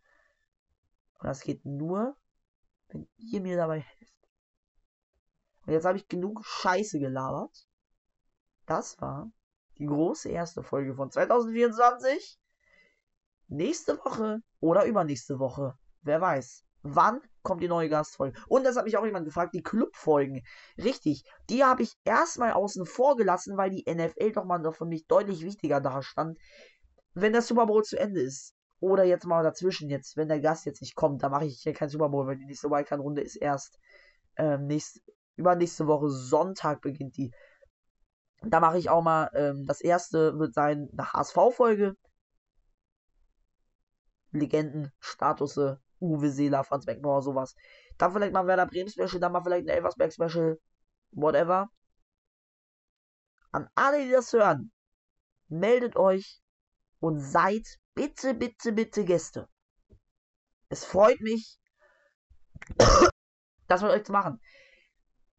Und 1.19 1.27
das 1.27 1.41
geht 1.41 1.65
nur, 1.65 2.17
wenn 2.89 3.09
ihr 3.17 3.41
mir 3.41 3.57
dabei 3.57 3.81
helft. 3.81 4.29
Und 5.67 5.73
jetzt 5.73 5.85
habe 5.85 5.99
ich 5.99 6.09
genug 6.09 6.45
Scheiße 6.45 6.99
gelabert. 6.99 7.67
Das 8.67 9.01
war 9.01 9.31
die 9.79 9.87
große 9.87 10.29
erste 10.29 10.63
Folge 10.63 10.95
von 10.95 11.11
2024. 11.11 12.39
Nächste 13.49 13.99
Woche 13.99 14.43
oder 14.61 14.85
übernächste 14.85 15.39
Woche. 15.39 15.79
Wer 16.03 16.21
weiß. 16.21 16.65
Wann 16.83 17.21
kommt 17.47 17.63
die 17.63 17.69
neue 17.69 17.89
Gastfolge? 17.89 18.39
Und 18.49 18.65
das 18.65 18.77
hat 18.77 18.85
mich 18.85 18.97
auch 18.97 19.05
jemand 19.05 19.25
gefragt, 19.25 19.55
die 19.55 19.63
Clubfolgen. 19.63 20.43
Richtig, 20.77 21.25
die 21.49 21.65
habe 21.65 21.83
ich 21.83 21.95
erstmal 22.05 22.53
außen 22.53 22.85
vor 22.85 23.17
gelassen, 23.17 23.57
weil 23.57 23.71
die 23.71 23.85
NFL 23.89 24.33
doch 24.33 24.45
mal 24.45 24.59
noch 24.59 24.75
für 24.75 24.85
mich 24.85 25.07
deutlich 25.07 25.43
wichtiger 25.43 25.81
da 25.81 26.03
stand. 26.03 26.39
Wenn 27.15 27.33
der 27.33 27.43
Super 27.43 27.67
Bowl 27.67 27.83
zu 27.85 27.99
Ende 27.99 28.21
ist, 28.21 28.57
oder 28.81 29.05
jetzt 29.05 29.25
mal 29.25 29.43
dazwischen 29.43 29.89
jetzt, 29.89 30.17
wenn 30.17 30.29
der 30.29 30.41
Gast 30.41 30.67
jetzt 30.67 30.83
nicht 30.83 30.95
kommt, 30.95 31.23
dann 31.23 31.31
mache 31.31 31.47
ich 31.47 31.61
hier 31.63 31.73
kein 31.73 31.89
Super 31.89 32.09
Bowl, 32.09 32.27
weil 32.27 32.37
die 32.37 32.45
nächste 32.45 32.71
Wildcard-Runde 32.71 33.23
ist 33.23 33.37
erst 33.37 33.79
ähm, 34.37 34.67
nächst, 34.67 35.01
übernächste 35.37 35.87
Woche 35.87 36.11
Sonntag 36.11 36.83
beginnt 36.83 37.17
die. 37.17 37.33
Da 38.43 38.61
mache 38.61 38.79
ich 38.79 38.91
auch 38.91 39.03
mal, 39.03 39.31
ähm, 39.35 39.65
das 39.67 39.81
erste 39.81 40.39
wird 40.39 40.55
sein 40.55 40.89
eine 40.93 41.13
HSV-Folge. 41.13 41.97
Legenden, 44.33 44.93
Statusse, 44.99 45.81
Uwe 46.01 46.31
Seeler, 46.31 46.65
Franz 46.65 46.85
Beckenbauer, 46.85 47.23
sowas. 47.23 47.55
Dann 47.99 48.13
vielleicht 48.13 48.33
mal 48.33 48.47
Werder 48.47 48.67
Bremen 48.67 48.91
Special, 48.91 49.21
dann 49.21 49.33
mal 49.33 49.43
vielleicht 49.43 49.67
ein 49.67 49.75
Elversberg 49.75 50.13
Special, 50.13 50.59
whatever. 51.13 51.69
An 53.53 53.69
alle, 53.75 54.05
die 54.05 54.11
das 54.11 54.33
hören, 54.33 54.71
meldet 55.49 55.97
euch 55.97 56.43
und 57.01 57.21
seid 57.21 57.67
bitte, 57.95 58.35
bitte, 58.35 58.73
bitte 58.73 59.05
Gäste. 59.05 59.49
Es 60.69 60.85
freut 60.85 61.21
mich, 61.21 61.59
das 63.69 63.83
mit 63.83 63.91
euch 63.91 64.05
zu 64.05 64.13
machen. 64.13 64.41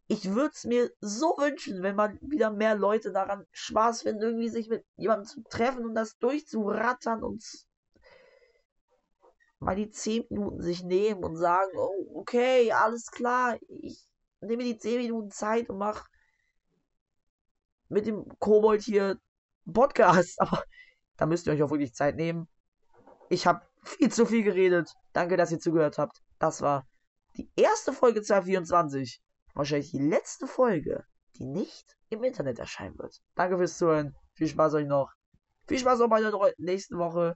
Ich 0.09 0.33
würde 0.33 0.53
es 0.53 0.63
mir 0.63 0.89
so 1.01 1.35
wünschen, 1.37 1.83
wenn 1.83 1.97
man 1.97 2.17
wieder 2.21 2.49
mehr 2.49 2.75
Leute 2.75 3.11
daran 3.11 3.45
Spaß 3.51 4.03
finden, 4.03 4.21
irgendwie 4.21 4.49
sich 4.49 4.69
mit 4.69 4.85
jemandem 4.95 5.25
zu 5.25 5.43
treffen 5.43 5.85
und 5.85 5.95
das 5.95 6.17
durchzurattern 6.17 7.23
und 7.23 7.43
mal 9.59 9.75
die 9.75 9.89
10 9.89 10.25
Minuten 10.29 10.61
sich 10.61 10.83
nehmen 10.83 11.23
und 11.23 11.35
sagen, 11.35 11.71
oh, 11.75 12.19
okay, 12.19 12.71
alles 12.71 13.11
klar, 13.11 13.57
ich 13.67 14.07
nehme 14.41 14.63
die 14.63 14.77
10 14.77 15.01
Minuten 15.01 15.31
Zeit 15.31 15.69
und 15.69 15.77
mach 15.77 16.05
mit 17.89 18.05
dem 18.05 18.27
Kobold 18.39 18.81
hier 18.81 19.17
Podcast. 19.71 20.39
Aber 20.41 20.63
da 21.17 21.25
müsst 21.25 21.47
ihr 21.47 21.53
euch 21.53 21.63
auch 21.63 21.71
wirklich 21.71 21.93
Zeit 21.93 22.15
nehmen. 22.15 22.47
Ich 23.29 23.47
habe 23.47 23.65
viel 23.83 24.11
zu 24.11 24.25
viel 24.25 24.43
geredet. 24.43 24.93
Danke, 25.13 25.37
dass 25.37 25.51
ihr 25.51 25.59
zugehört 25.59 25.97
habt. 25.97 26.21
Das 26.39 26.61
war 26.61 26.87
die 27.35 27.49
erste 27.55 27.93
Folge 27.93 28.21
224. 28.21 29.21
Wahrscheinlich 29.53 29.91
die 29.91 29.99
letzte 29.99 30.47
Folge, 30.47 31.03
die 31.37 31.45
nicht 31.45 31.97
im 32.09 32.23
Internet 32.23 32.59
erscheinen 32.59 32.97
wird. 32.99 33.19
Danke 33.35 33.57
fürs 33.57 33.77
Zuhören. 33.77 34.15
Viel 34.33 34.47
Spaß 34.47 34.75
euch 34.75 34.87
noch. 34.87 35.11
Viel 35.67 35.79
Spaß 35.79 35.99
auch 36.01 36.09
bei 36.09 36.21
der 36.21 36.31
nächsten 36.57 36.97
Woche. 36.97 37.35